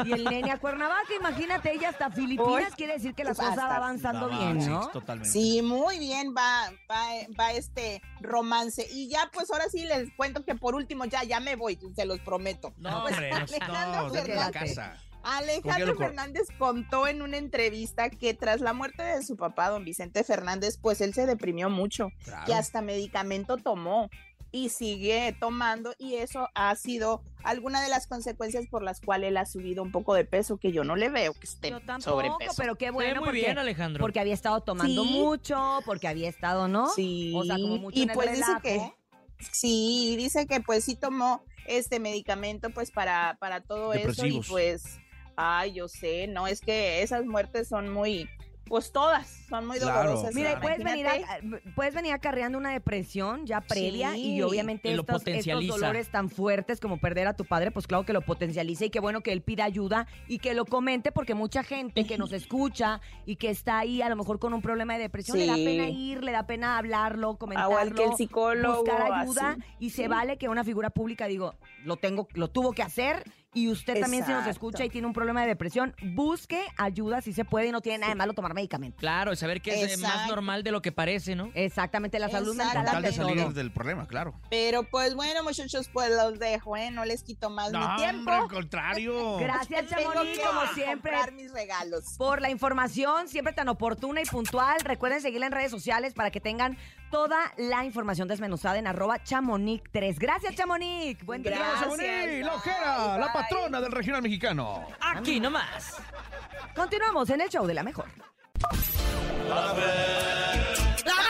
Y 0.06 0.14
el 0.14 0.24
nene 0.24 0.52
a 0.52 0.58
Cuernavaca, 0.58 1.14
imagínate, 1.20 1.72
ella 1.72 1.90
hasta 1.90 2.10
Filipinas, 2.10 2.74
quiere 2.76 2.94
decir 2.94 3.14
que 3.14 3.24
la 3.24 3.36
cosa 3.36 3.56
va 3.56 3.76
avanzando 3.76 4.28
Va, 4.28 4.36
va, 4.38 4.44
bien, 4.44 4.62
sí, 4.62 4.70
¿no? 4.70 4.88
Totalmente. 4.88 5.30
Sí, 5.32 5.62
muy 5.62 6.00
bien, 6.00 6.34
va, 6.36 6.72
va, 6.90 7.06
va 7.40 7.52
este 7.52 8.02
romance. 8.22 8.88
Y 8.92 9.08
ya, 9.10 9.30
pues 9.32 9.52
ahora 9.52 9.66
sí 9.70 9.86
les 9.86 10.12
cuento 10.18 10.44
que 10.44 10.56
por 10.56 10.74
último 10.74 11.06
ya, 11.06 11.24
ya 11.24 11.40
me 11.40 11.56
voy, 11.56 11.78
se 11.96 12.06
los 12.06 12.20
prometo. 12.22 12.74
No, 12.78 13.04
Pues, 13.04 13.14
hombre, 13.14 13.30
no, 13.30 13.38
no, 13.38 14.04
la 14.04 14.10
Fernández. 14.10 14.52
casa. 14.76 14.98
Alejandro 15.24 15.96
Fernández 15.96 16.48
contó 16.58 17.08
en 17.08 17.22
una 17.22 17.38
entrevista 17.38 18.10
que 18.10 18.34
tras 18.34 18.62
la 18.62 18.74
muerte 18.74 19.04
de 19.04 19.24
su 19.24 19.36
papá, 19.38 19.70
don 19.70 19.84
Vicente 19.86 20.24
Fernández, 20.24 20.78
pues 20.82 21.02
él 21.02 21.14
se 21.14 21.26
deprimió 21.26 21.70
mucho, 21.70 22.10
Claro. 22.24 22.46
que 22.46 22.54
hasta 22.54 22.82
medicamento 22.82 23.58
tomó 23.58 24.10
y 24.52 24.70
sigue 24.70 25.36
tomando 25.40 25.94
y 26.00 26.16
eso 26.16 26.48
ha 26.56 26.74
sido 26.76 27.22
alguna 27.44 27.82
de 27.84 27.90
las 27.90 28.08
consecuencias 28.08 28.66
por 28.66 28.82
las 28.82 29.00
cuales 29.00 29.28
él 29.30 29.38
ha 29.38 29.46
subido 29.46 29.84
un 29.84 29.92
poco 29.92 30.16
de 30.16 30.26
peso 30.26 30.58
que 30.58 30.72
yo 30.72 30.84
no 30.84 30.96
le 30.96 31.10
veo 31.10 31.34
que 31.34 31.46
esté 31.46 31.70
Yo 31.70 31.80
tampoco, 31.82 32.10
sobrepeso. 32.22 32.54
pero 32.58 32.76
qué 32.76 32.90
bueno 32.90 33.20
muy 33.22 33.26
porque, 33.28 33.42
bien, 33.42 33.60
Alejandro. 33.60 34.02
porque 34.02 34.20
había 34.20 34.34
estado 34.34 34.62
tomando 34.62 35.04
Sí. 35.04 35.10
mucho, 35.12 35.80
porque 35.86 36.08
había 36.08 36.30
estado, 36.30 36.68
¿no? 36.68 36.90
Sí, 36.90 37.32
O 37.36 37.44
sea, 37.44 37.58
como 37.58 37.78
mucho 37.78 38.00
y 38.00 38.04
en 38.04 38.10
el 38.10 38.16
pues 38.16 38.32
dice 38.32 38.52
que 38.64 38.92
sí, 39.52 40.16
dice 40.18 40.48
que 40.48 40.62
pues 40.62 40.84
sí 40.84 40.96
tomó 40.96 41.44
este 41.68 42.00
medicamento 42.00 42.72
pues 42.72 42.90
para, 42.90 43.38
para 43.40 43.62
todo 43.62 43.94
eso 43.94 44.26
y 44.26 44.42
pues, 44.50 44.84
ay, 45.40 45.74
yo 45.74 45.88
sé, 45.88 46.28
no, 46.28 46.48
es 46.48 46.60
que 46.62 47.02
esas 47.02 47.26
muertes 47.26 47.68
son 47.70 47.90
muy, 47.90 48.30
pues 48.66 48.92
todas 48.92 49.28
son 49.50 49.66
muy 49.66 49.80
Claro, 49.80 50.10
dolorosas. 50.12 50.36
Mira, 50.36 50.50
y 50.50 50.56
Claro. 50.58 50.62
puedes 50.62 50.84
venir, 50.84 51.08
a- 51.08 51.74
puedes 51.76 51.96
venir 51.96 52.14
acarreando 52.14 52.56
una 52.58 52.72
depresión 52.72 53.48
ya 53.48 53.62
previa 53.62 54.16
y 54.16 54.44
obviamente 54.44 54.90
y 54.90 54.94
lo 54.96 55.02
estos, 55.02 55.24
dolores 55.68 56.12
tan 56.12 56.30
fuertes 56.30 56.80
como 56.80 56.98
perder 57.00 57.26
a 57.28 57.34
tu 57.36 57.46
padre, 57.46 57.72
pues 57.72 57.88
claro 57.88 58.06
que 58.06 58.14
lo 58.14 58.22
potencializa 58.22 58.86
y 58.86 58.90
qué 58.92 59.00
bueno 59.00 59.22
que 59.22 59.32
él 59.32 59.42
pida 59.42 59.64
ayuda 59.64 60.06
y 60.28 60.38
que 60.38 60.54
lo 60.54 60.66
comente 60.66 61.12
porque 61.12 61.34
mucha 61.34 61.64
gente 61.64 62.06
que 62.06 62.20
nos 62.20 62.32
escucha 62.34 63.02
y 63.26 63.38
que 63.38 63.50
está 63.50 63.80
ahí 63.80 64.04
a 64.04 64.10
lo 64.10 64.16
mejor 64.16 64.38
con 64.38 64.54
un 64.54 64.62
problema 64.62 64.94
de 64.94 65.00
depresión 65.00 65.40
le 65.40 65.48
da 65.48 65.56
pena 65.56 65.90
ir, 65.90 66.24
le 66.24 66.32
da 66.32 66.46
pena 66.46 66.78
hablarlo, 66.78 67.38
comentarlo, 67.38 67.72
Igual 67.72 67.96
que 67.96 68.04
el 68.04 68.14
psicólogo. 68.18 68.76
buscar 68.84 69.12
ayuda 69.14 69.52
así. 69.54 69.62
y 69.80 69.90
se 69.92 70.08
vale 70.08 70.38
que 70.38 70.48
una 70.48 70.64
figura 70.64 70.92
pública 70.92 71.26
digo, 71.26 71.56
lo 71.86 71.96
tengo 71.98 72.28
lo 72.36 72.50
tuvo 72.50 72.74
que 72.74 72.84
hacer 72.84 73.24
y 73.54 73.68
usted 73.70 74.00
también 74.00 74.26
si 74.26 74.32
nos 74.32 74.46
escucha 74.46 74.86
y 74.86 74.90
tiene 74.90 75.08
un 75.08 75.14
problema 75.14 75.42
de 75.42 75.48
depresión, 75.48 75.96
busque 76.14 76.62
ayuda 76.78 77.22
si 77.22 77.34
se 77.34 77.46
puede 77.46 77.68
y 77.68 77.72
no 77.72 77.82
tiene 77.82 78.00
nada 78.00 78.12
de 78.12 78.16
malo 78.16 78.34
tomar 78.34 78.54
medicamentos. 78.54 79.00
Claro, 79.00 79.34
y 79.34 79.36
saber 79.36 79.62
que 79.62 79.84
es 79.84 79.98
más 80.00 80.28
normal 80.28 80.64
de 80.64 80.72
lo 80.72 80.82
que 80.82 80.92
parece, 80.92 81.36
¿no? 81.36 81.52
Exactamente, 81.56 82.20
la 82.20 82.30
salud 82.30 82.50
Con 82.50 82.58
mental 82.58 82.86
tal 82.86 83.02
de 83.04 83.12
salir 83.12 83.38
todo. 83.38 83.52
del 83.52 83.72
problema, 83.72 84.08
claro. 84.08 84.34
Pero 84.50 84.84
pues 84.84 85.16
bueno, 85.16 85.44
muchachos, 85.44 85.90
pues 85.92 86.10
los 86.12 86.38
dejo, 86.38 86.78
¿eh? 86.78 86.92
No 86.92 87.06
les 87.06 87.24
quito 87.24 87.50
más 87.50 87.72
No, 87.72 87.80
mi 87.80 87.96
tiempo. 87.98 88.32
al 88.32 88.48
contrario. 88.48 89.38
Gracias, 89.40 89.88
Chamonix, 89.88 90.40
como 90.40 90.62
siempre, 90.74 91.12
comprar 91.14 91.32
mis 91.34 91.52
regalos. 91.52 92.16
por 92.18 92.42
la 92.42 92.50
información, 92.52 93.28
siempre 93.28 93.54
tan 93.54 93.68
oportuna 93.70 94.22
y 94.22 94.26
puntual. 94.26 94.80
Recuerden 94.82 95.22
seguirla 95.22 95.48
en 95.48 95.52
redes 95.54 95.72
sociales 95.72 96.14
para 96.14 96.30
que 96.32 96.40
tengan 96.40 96.78
toda 97.10 97.54
la 97.58 97.86
información 97.86 98.28
desmenuzada 98.28 98.78
en 98.78 98.88
arroba 98.88 99.18
chamonix3. 99.24 100.16
Gracias, 100.18 100.56
Chamonix. 100.56 101.24
Buen 101.26 101.44
día. 101.44 101.52
Gracias. 101.56 101.82
Chamonix, 101.82 102.46
la 102.46 102.56
ojera, 102.56 103.08
Bye, 103.08 103.20
la 103.20 103.34
patrona 103.34 103.82
del 103.82 103.92
regional 103.92 104.22
mexicano. 104.22 104.88
Aquí 105.00 105.40
nomás. 105.40 105.98
Continuamos 106.76 107.30
en 107.30 107.42
el 107.42 107.50
show 107.50 107.66
de 107.66 107.74
la 107.74 107.84
mejor. 107.84 108.06
¡La 109.48 109.74
mancha! 109.74 111.29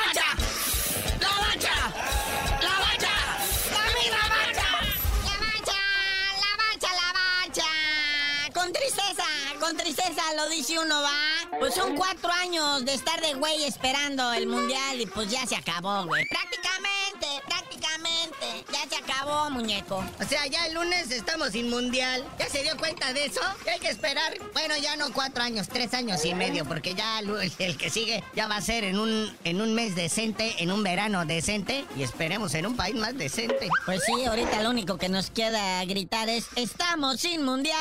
Lo 10.35 10.49
dice 10.49 10.79
uno, 10.79 11.01
va. 11.01 11.57
Pues 11.59 11.73
son 11.73 11.95
cuatro 11.95 12.31
años 12.31 12.85
de 12.85 12.93
estar 12.93 13.19
de 13.21 13.33
güey 13.33 13.63
esperando 13.65 14.31
el 14.33 14.47
mundial 14.47 15.01
y 15.01 15.05
pues 15.05 15.29
ya 15.29 15.45
se 15.45 15.55
acabó, 15.55 16.05
güey. 16.05 16.25
Prácticamente, 16.29 17.43
prácticamente, 17.47 18.65
ya 18.71 18.87
se 18.89 18.95
acabó. 19.03 19.49
muñeco. 19.49 20.03
O 20.19 20.23
sea, 20.27 20.45
ya 20.47 20.65
el 20.67 20.75
lunes 20.75 21.11
estamos 21.11 21.51
sin 21.51 21.69
mundial. 21.69 22.25
¿Ya 22.37 22.47
se 22.47 22.63
dio 22.63 22.77
cuenta 22.77 23.13
de 23.13 23.25
eso? 23.25 23.41
Hay 23.71 23.79
que 23.79 23.89
esperar, 23.89 24.37
bueno, 24.53 24.75
ya 24.77 24.95
no 24.95 25.11
cuatro 25.11 25.43
años, 25.43 25.67
tres 25.67 25.93
años 25.93 26.23
y 26.23 26.33
medio, 26.33 26.65
porque 26.65 26.93
ya 26.93 27.19
el, 27.19 27.51
el 27.59 27.77
que 27.77 27.89
sigue 27.89 28.23
ya 28.35 28.47
va 28.47 28.57
a 28.57 28.61
ser 28.61 28.83
en 28.83 28.97
un, 28.97 29.35
en 29.43 29.61
un 29.61 29.73
mes 29.73 29.95
decente, 29.95 30.55
en 30.63 30.71
un 30.71 30.83
verano 30.83 31.25
decente, 31.25 31.85
y 31.95 32.03
esperemos 32.03 32.53
en 32.53 32.65
un 32.65 32.75
país 32.75 32.95
más 32.95 33.17
decente. 33.17 33.69
Pues 33.85 34.01
sí, 34.05 34.25
ahorita 34.25 34.61
lo 34.61 34.69
único 34.69 34.97
que 34.97 35.09
nos 35.09 35.29
queda 35.31 35.83
gritar 35.85 36.29
es, 36.29 36.45
estamos 36.55 37.19
sin 37.19 37.43
mundial, 37.43 37.77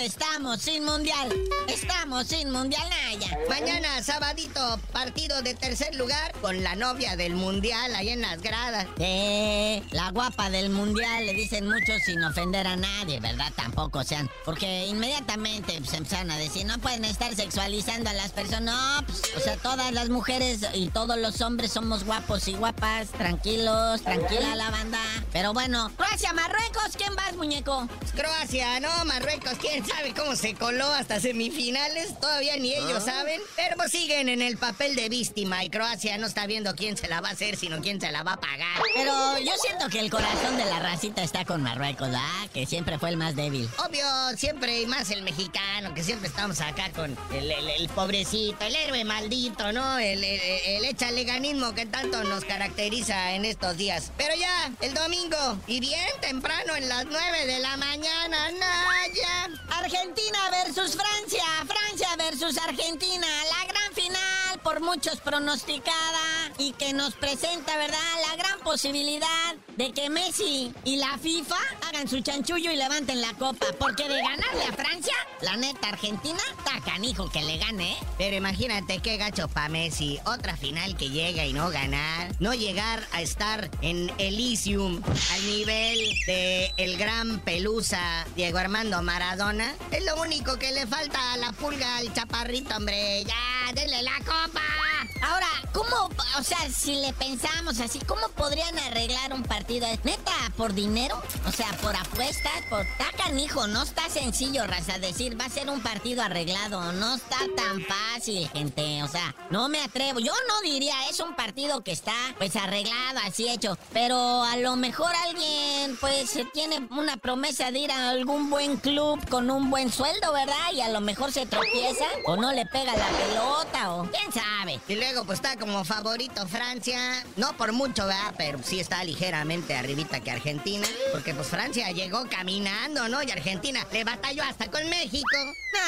estamos 0.00 0.60
sin 0.60 0.84
mundial, 0.84 1.28
estamos 1.66 2.26
sin 2.26 2.50
mundial, 2.50 2.88
Naya. 2.88 3.38
Mañana, 3.48 4.02
sabadito, 4.02 4.78
partido 4.92 5.42
de 5.42 5.54
tercer 5.54 5.94
lugar 5.96 6.32
con 6.40 6.62
la 6.62 6.76
novia 6.76 7.16
del 7.16 7.34
mundial 7.34 7.94
ahí 7.94 8.10
en 8.10 8.22
las 8.22 8.40
gradas. 8.40 8.86
Eh, 8.98 9.82
la 9.90 10.10
guapa 10.10 10.50
del 10.50 10.70
mundial, 10.70 11.26
le 11.26 11.34
dicen 11.34 11.66
muchos 11.66 12.02
sin 12.04 12.22
ofender 12.22 12.66
a 12.66 12.76
nadie, 12.76 13.18
¿verdad? 13.20 13.52
Tampoco 13.56 14.04
sean, 14.04 14.30
porque 14.44 14.86
inmediatamente 14.86 15.80
se 15.84 15.96
empezaron 15.96 16.30
a 16.30 16.38
decir, 16.38 16.64
no 16.66 16.78
pueden 16.78 17.04
estar 17.04 17.34
sexualizando 17.34 18.10
a 18.10 18.12
las 18.12 18.32
personas. 18.32 18.58
No, 18.58 19.06
pues, 19.06 19.22
o 19.36 19.40
sea, 19.40 19.56
todas 19.56 19.92
las 19.92 20.08
mujeres 20.08 20.60
y 20.74 20.88
todos 20.88 21.16
los 21.16 21.40
hombres 21.40 21.72
somos 21.72 22.04
guapos 22.04 22.48
y 22.48 22.54
guapas, 22.54 23.08
tranquilos, 23.08 24.02
tranquila 24.02 24.56
la 24.56 24.70
banda. 24.70 24.98
Pero 25.32 25.52
bueno, 25.52 25.90
Croacia, 25.96 26.32
Marruecos, 26.32 26.96
¿quién 26.96 27.14
vas, 27.14 27.34
muñeco? 27.36 27.88
Croacia, 28.14 28.80
no, 28.80 29.04
Marruecos, 29.04 29.54
quién 29.60 29.87
sabe 29.88 30.14
cómo 30.14 30.36
se 30.36 30.54
coló 30.54 30.86
hasta 30.92 31.20
semifinales, 31.20 32.18
todavía 32.20 32.56
ni 32.56 32.74
ellos 32.74 33.04
saben. 33.04 33.40
Pero 33.56 33.76
pues 33.76 33.90
siguen 33.90 34.28
en 34.28 34.42
el 34.42 34.56
papel 34.56 34.94
de 34.94 35.08
víctima 35.08 35.64
y 35.64 35.70
Croacia 35.70 36.16
no 36.18 36.26
está 36.26 36.46
viendo 36.46 36.74
quién 36.74 36.96
se 36.96 37.08
la 37.08 37.20
va 37.20 37.28
a 37.30 37.32
hacer, 37.32 37.56
sino 37.56 37.80
quién 37.80 38.00
se 38.00 38.10
la 38.12 38.22
va 38.22 38.34
a 38.34 38.40
pagar. 38.40 38.82
Pero 38.94 39.38
yo 39.38 39.52
siento 39.62 39.88
que 39.88 40.00
el 40.00 40.10
corazón 40.10 40.56
de 40.56 40.64
la 40.64 40.78
racita 40.80 41.22
está 41.22 41.44
con 41.44 41.62
Marruecos, 41.62 42.08
¿ah? 42.14 42.46
Que 42.52 42.66
siempre 42.66 42.98
fue 42.98 43.10
el 43.10 43.16
más 43.16 43.34
débil. 43.36 43.68
Obvio, 43.86 44.04
siempre 44.36 44.82
y 44.82 44.86
más 44.86 45.10
el 45.10 45.22
mexicano, 45.22 45.94
que 45.94 46.02
siempre 46.04 46.28
estamos 46.28 46.60
acá 46.60 46.90
con 46.94 47.16
el, 47.32 47.50
el- 47.50 47.68
el 47.68 47.88
pobrecito, 47.90 48.64
el 48.64 48.74
héroe 48.76 49.04
maldito, 49.04 49.72
¿no? 49.72 49.98
El, 49.98 50.22
el, 50.24 50.40
el 50.66 50.84
echaleganismo 50.84 51.74
que 51.74 51.86
tanto 51.86 52.22
nos 52.24 52.44
caracteriza 52.44 53.32
en 53.32 53.44
estos 53.44 53.76
días. 53.76 54.12
Pero 54.16 54.34
ya, 54.34 54.70
el 54.80 54.94
domingo, 54.94 55.58
y 55.66 55.80
bien 55.80 56.00
temprano, 56.20 56.76
en 56.76 56.88
las 56.88 57.04
9 57.06 57.46
de 57.46 57.58
la 57.60 57.76
mañana, 57.76 58.50
Naya. 58.50 59.48
Argentina 59.78 60.38
versus 60.50 60.96
Francia, 60.96 61.44
Francia 61.66 62.08
versus 62.16 62.58
Argentina, 62.58 63.26
la 63.26 63.72
gran 63.72 63.92
final, 63.94 64.60
por 64.62 64.80
muchos 64.80 65.20
pronosticada, 65.20 66.52
y 66.58 66.72
que 66.72 66.92
nos 66.92 67.14
presenta, 67.14 67.76
¿verdad?, 67.76 67.98
la 68.28 68.36
gran 68.36 68.58
posibilidad 68.60 69.54
de 69.76 69.92
que 69.92 70.10
Messi 70.10 70.72
y 70.84 70.96
la 70.96 71.16
FIFA 71.18 71.56
hagan 71.98 72.08
su 72.08 72.20
chanchullo 72.20 72.70
y 72.70 72.76
levanten 72.76 73.20
la 73.20 73.32
copa. 73.34 73.66
Porque 73.78 74.08
de 74.08 74.20
ganarle 74.20 74.64
a 74.68 74.72
Francia, 74.72 75.14
la 75.40 75.56
neta 75.56 75.88
Argentina, 75.88 76.38
está 76.56 76.80
canijo 76.84 77.28
que 77.30 77.42
le 77.42 77.58
gane, 77.58 77.92
¿eh? 77.92 77.96
Pero 78.16 78.36
imagínate 78.36 79.00
qué 79.00 79.16
gacho 79.16 79.48
pa' 79.48 79.68
Messi. 79.68 80.18
Otra 80.24 80.56
final 80.56 80.96
que 80.96 81.10
llega 81.10 81.44
y 81.44 81.52
no 81.52 81.70
ganar. 81.70 82.34
No 82.40 82.54
llegar 82.54 83.06
a 83.12 83.22
estar 83.22 83.70
en 83.82 84.12
Elysium 84.18 85.02
al 85.32 85.46
nivel 85.46 85.98
de 86.26 86.72
el 86.76 86.96
gran 86.98 87.40
pelusa 87.40 88.26
Diego 88.36 88.58
Armando 88.58 89.02
Maradona. 89.02 89.74
Es 89.90 90.04
lo 90.04 90.20
único 90.20 90.56
que 90.58 90.72
le 90.72 90.86
falta 90.86 91.32
a 91.32 91.36
la 91.36 91.52
pulga 91.52 91.96
al 91.96 92.12
chaparrito, 92.12 92.76
hombre. 92.76 93.24
Ya, 93.24 93.72
denle 93.74 94.02
la 94.02 94.18
copa. 94.18 94.87
Ahora, 95.22 95.48
¿cómo, 95.72 96.08
o 96.38 96.42
sea, 96.42 96.58
si 96.70 96.96
le 96.96 97.12
pensamos 97.12 97.80
así, 97.80 97.98
cómo 98.00 98.28
podrían 98.28 98.78
arreglar 98.78 99.32
un 99.32 99.42
partido? 99.42 99.86
¿Neta, 100.04 100.32
por 100.56 100.74
dinero? 100.74 101.20
O 101.46 101.52
sea, 101.52 101.72
por 101.82 101.94
apuestas, 101.96 102.52
por... 102.70 102.80
Está 102.80 103.12
canijo, 103.16 103.66
no 103.66 103.82
está 103.82 104.08
sencillo, 104.08 104.66
raza, 104.66 104.98
decir, 104.98 105.38
va 105.40 105.46
a 105.46 105.50
ser 105.50 105.68
un 105.68 105.80
partido 105.80 106.22
arreglado. 106.22 106.92
No 106.92 107.16
está 107.16 107.38
tan 107.56 107.82
fácil, 107.84 108.48
gente. 108.48 109.02
O 109.02 109.08
sea, 109.08 109.34
no 109.50 109.68
me 109.68 109.80
atrevo. 109.80 110.20
Yo 110.20 110.32
no 110.48 110.60
diría, 110.62 110.94
es 111.10 111.20
un 111.20 111.34
partido 111.34 111.82
que 111.82 111.92
está, 111.92 112.14
pues, 112.38 112.56
arreglado, 112.56 113.20
así 113.24 113.48
hecho. 113.48 113.76
Pero 113.92 114.42
a 114.42 114.56
lo 114.56 114.76
mejor 114.76 115.10
alguien, 115.26 115.96
pues, 116.00 116.38
tiene 116.52 116.86
una 116.90 117.16
promesa 117.16 117.70
de 117.70 117.80
ir 117.80 117.92
a 117.92 118.10
algún 118.10 118.50
buen 118.50 118.76
club 118.76 119.18
con 119.28 119.50
un 119.50 119.70
buen 119.70 119.92
sueldo, 119.92 120.32
¿verdad? 120.32 120.72
Y 120.72 120.80
a 120.80 120.88
lo 120.88 121.00
mejor 121.00 121.32
se 121.32 121.46
tropieza 121.46 122.04
o 122.26 122.36
no 122.36 122.52
le 122.52 122.66
pega 122.66 122.96
la 122.96 123.08
pelota 123.08 123.92
o... 123.94 124.08
¿Quién 124.10 124.32
sabe? 124.32 124.80
Luego, 125.08 125.24
pues, 125.24 125.38
está 125.38 125.56
como 125.56 125.84
favorito 125.84 126.46
Francia. 126.46 127.24
No 127.36 127.56
por 127.56 127.72
mucho, 127.72 128.06
¿verdad? 128.06 128.34
Pero 128.36 128.58
sí 128.62 128.78
está 128.78 129.02
ligeramente 129.04 129.74
arribita 129.74 130.20
que 130.20 130.30
Argentina. 130.30 130.86
Porque, 131.12 131.34
pues, 131.34 131.48
Francia 131.48 131.90
llegó 131.92 132.28
caminando, 132.28 133.08
¿no? 133.08 133.22
Y 133.22 133.30
Argentina 133.30 133.86
le 133.90 134.04
batalló 134.04 134.42
hasta 134.42 134.70
con 134.70 134.88
México. 134.90 135.26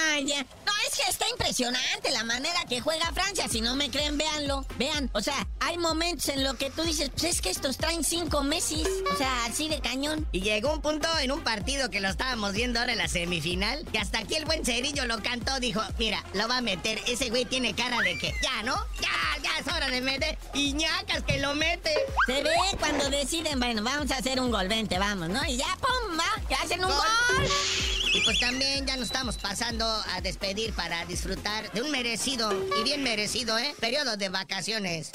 Ay, 0.08 0.26
ya. 0.26 0.42
No, 0.42 0.72
es 0.86 0.96
que 0.96 1.10
está 1.10 1.28
impresionante 1.28 2.10
la 2.10 2.24
manera 2.24 2.64
que 2.68 2.80
juega 2.80 3.12
Francia. 3.12 3.46
Si 3.48 3.60
no 3.60 3.76
me 3.76 3.90
creen, 3.90 4.16
véanlo. 4.16 4.64
Vean, 4.78 5.10
o 5.12 5.20
sea, 5.20 5.46
hay 5.60 5.76
momentos 5.76 6.28
en 6.28 6.44
lo 6.44 6.54
que 6.54 6.70
tú 6.70 6.82
dices, 6.82 7.10
pues 7.10 7.24
es 7.24 7.40
que 7.42 7.50
estos 7.50 7.76
traen 7.76 8.04
cinco 8.04 8.42
Messi. 8.42 8.84
O 9.12 9.16
sea, 9.16 9.44
así 9.44 9.68
de 9.68 9.80
cañón. 9.80 10.26
Y 10.32 10.40
llegó 10.40 10.72
un 10.72 10.80
punto 10.80 11.08
en 11.18 11.32
un 11.32 11.40
partido 11.42 11.90
que 11.90 12.00
lo 12.00 12.08
estábamos 12.08 12.52
viendo 12.52 12.80
ahora 12.80 12.92
en 12.92 12.98
la 12.98 13.08
semifinal, 13.08 13.84
que 13.92 13.98
hasta 13.98 14.20
aquí 14.20 14.36
el 14.36 14.44
buen 14.46 14.64
Cerillo 14.64 15.04
lo 15.04 15.22
cantó, 15.22 15.60
dijo, 15.60 15.82
mira, 15.98 16.24
lo 16.32 16.48
va 16.48 16.58
a 16.58 16.62
meter. 16.62 17.00
Ese 17.06 17.28
güey 17.28 17.44
tiene 17.44 17.74
cara 17.74 17.98
de 18.00 18.16
que, 18.18 18.34
ya, 18.42 18.62
¿no? 18.62 18.76
Ya, 19.00 19.09
ya 19.42 19.58
es 19.58 19.66
hora 19.66 19.88
de 19.88 20.00
meter. 20.00 20.38
Y 20.54 20.72
ñacas 20.72 21.22
que 21.22 21.38
lo 21.38 21.54
mete. 21.54 21.94
Se 22.26 22.42
ve 22.42 22.54
cuando 22.78 23.08
deciden, 23.10 23.58
bueno, 23.58 23.82
vamos 23.82 24.10
a 24.10 24.16
hacer 24.16 24.40
un 24.40 24.50
gol, 24.50 24.68
vente, 24.68 24.98
vamos, 24.98 25.28
¿no? 25.28 25.44
Y 25.44 25.56
ya, 25.56 25.76
pum, 25.80 26.18
va, 26.18 26.48
que 26.48 26.54
hacen 26.54 26.84
un 26.84 26.90
gol. 26.90 27.48
Y 28.12 28.20
pues 28.22 28.40
también 28.40 28.86
ya 28.86 28.96
nos 28.96 29.06
estamos 29.06 29.36
pasando 29.36 29.86
a 29.86 30.20
despedir 30.20 30.72
para 30.74 31.04
disfrutar 31.04 31.70
de 31.70 31.82
un 31.82 31.90
merecido 31.92 32.52
y 32.78 32.82
bien 32.82 33.04
merecido, 33.04 33.56
¿eh? 33.56 33.74
Periodo 33.78 34.16
de 34.16 34.28
vacaciones. 34.28 35.12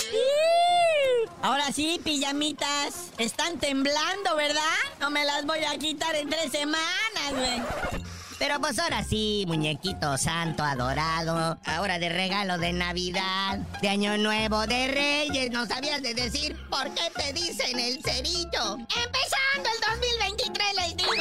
Ahora 1.42 1.72
sí, 1.74 2.00
pijamitas, 2.04 3.12
están 3.18 3.60
temblando, 3.60 4.36
¿verdad? 4.36 4.62
No 5.00 5.10
me 5.10 5.26
las 5.26 5.46
voy 5.46 5.64
a 5.64 5.78
quitar 5.78 6.16
en 6.16 6.30
tres 6.30 6.52
semanas, 6.52 7.32
güey. 7.32 7.95
Pero 8.38 8.60
pues 8.60 8.78
ahora 8.80 9.04
sí, 9.04 9.46
muñequito 9.48 10.18
santo 10.18 10.64
adorado, 10.64 11.58
ahora 11.66 12.00
de 12.00 12.10
regalo 12.10 12.58
de 12.58 12.74
Navidad, 12.74 13.60
de 13.82 13.90
Año 13.90 14.18
Nuevo, 14.18 14.68
de 14.68 14.88
Reyes, 14.88 15.52
¿no 15.52 15.66
sabías 15.66 16.02
de 16.02 16.14
decir 16.14 16.56
por 16.70 16.94
qué 16.94 17.12
te 17.16 17.34
dicen 17.34 17.80
el 17.80 18.02
cerillo? 18.04 18.78
Empezando 18.78 19.70
el 19.74 19.80
2023 20.20 20.76
les 20.76 20.98
digo. 20.98 21.16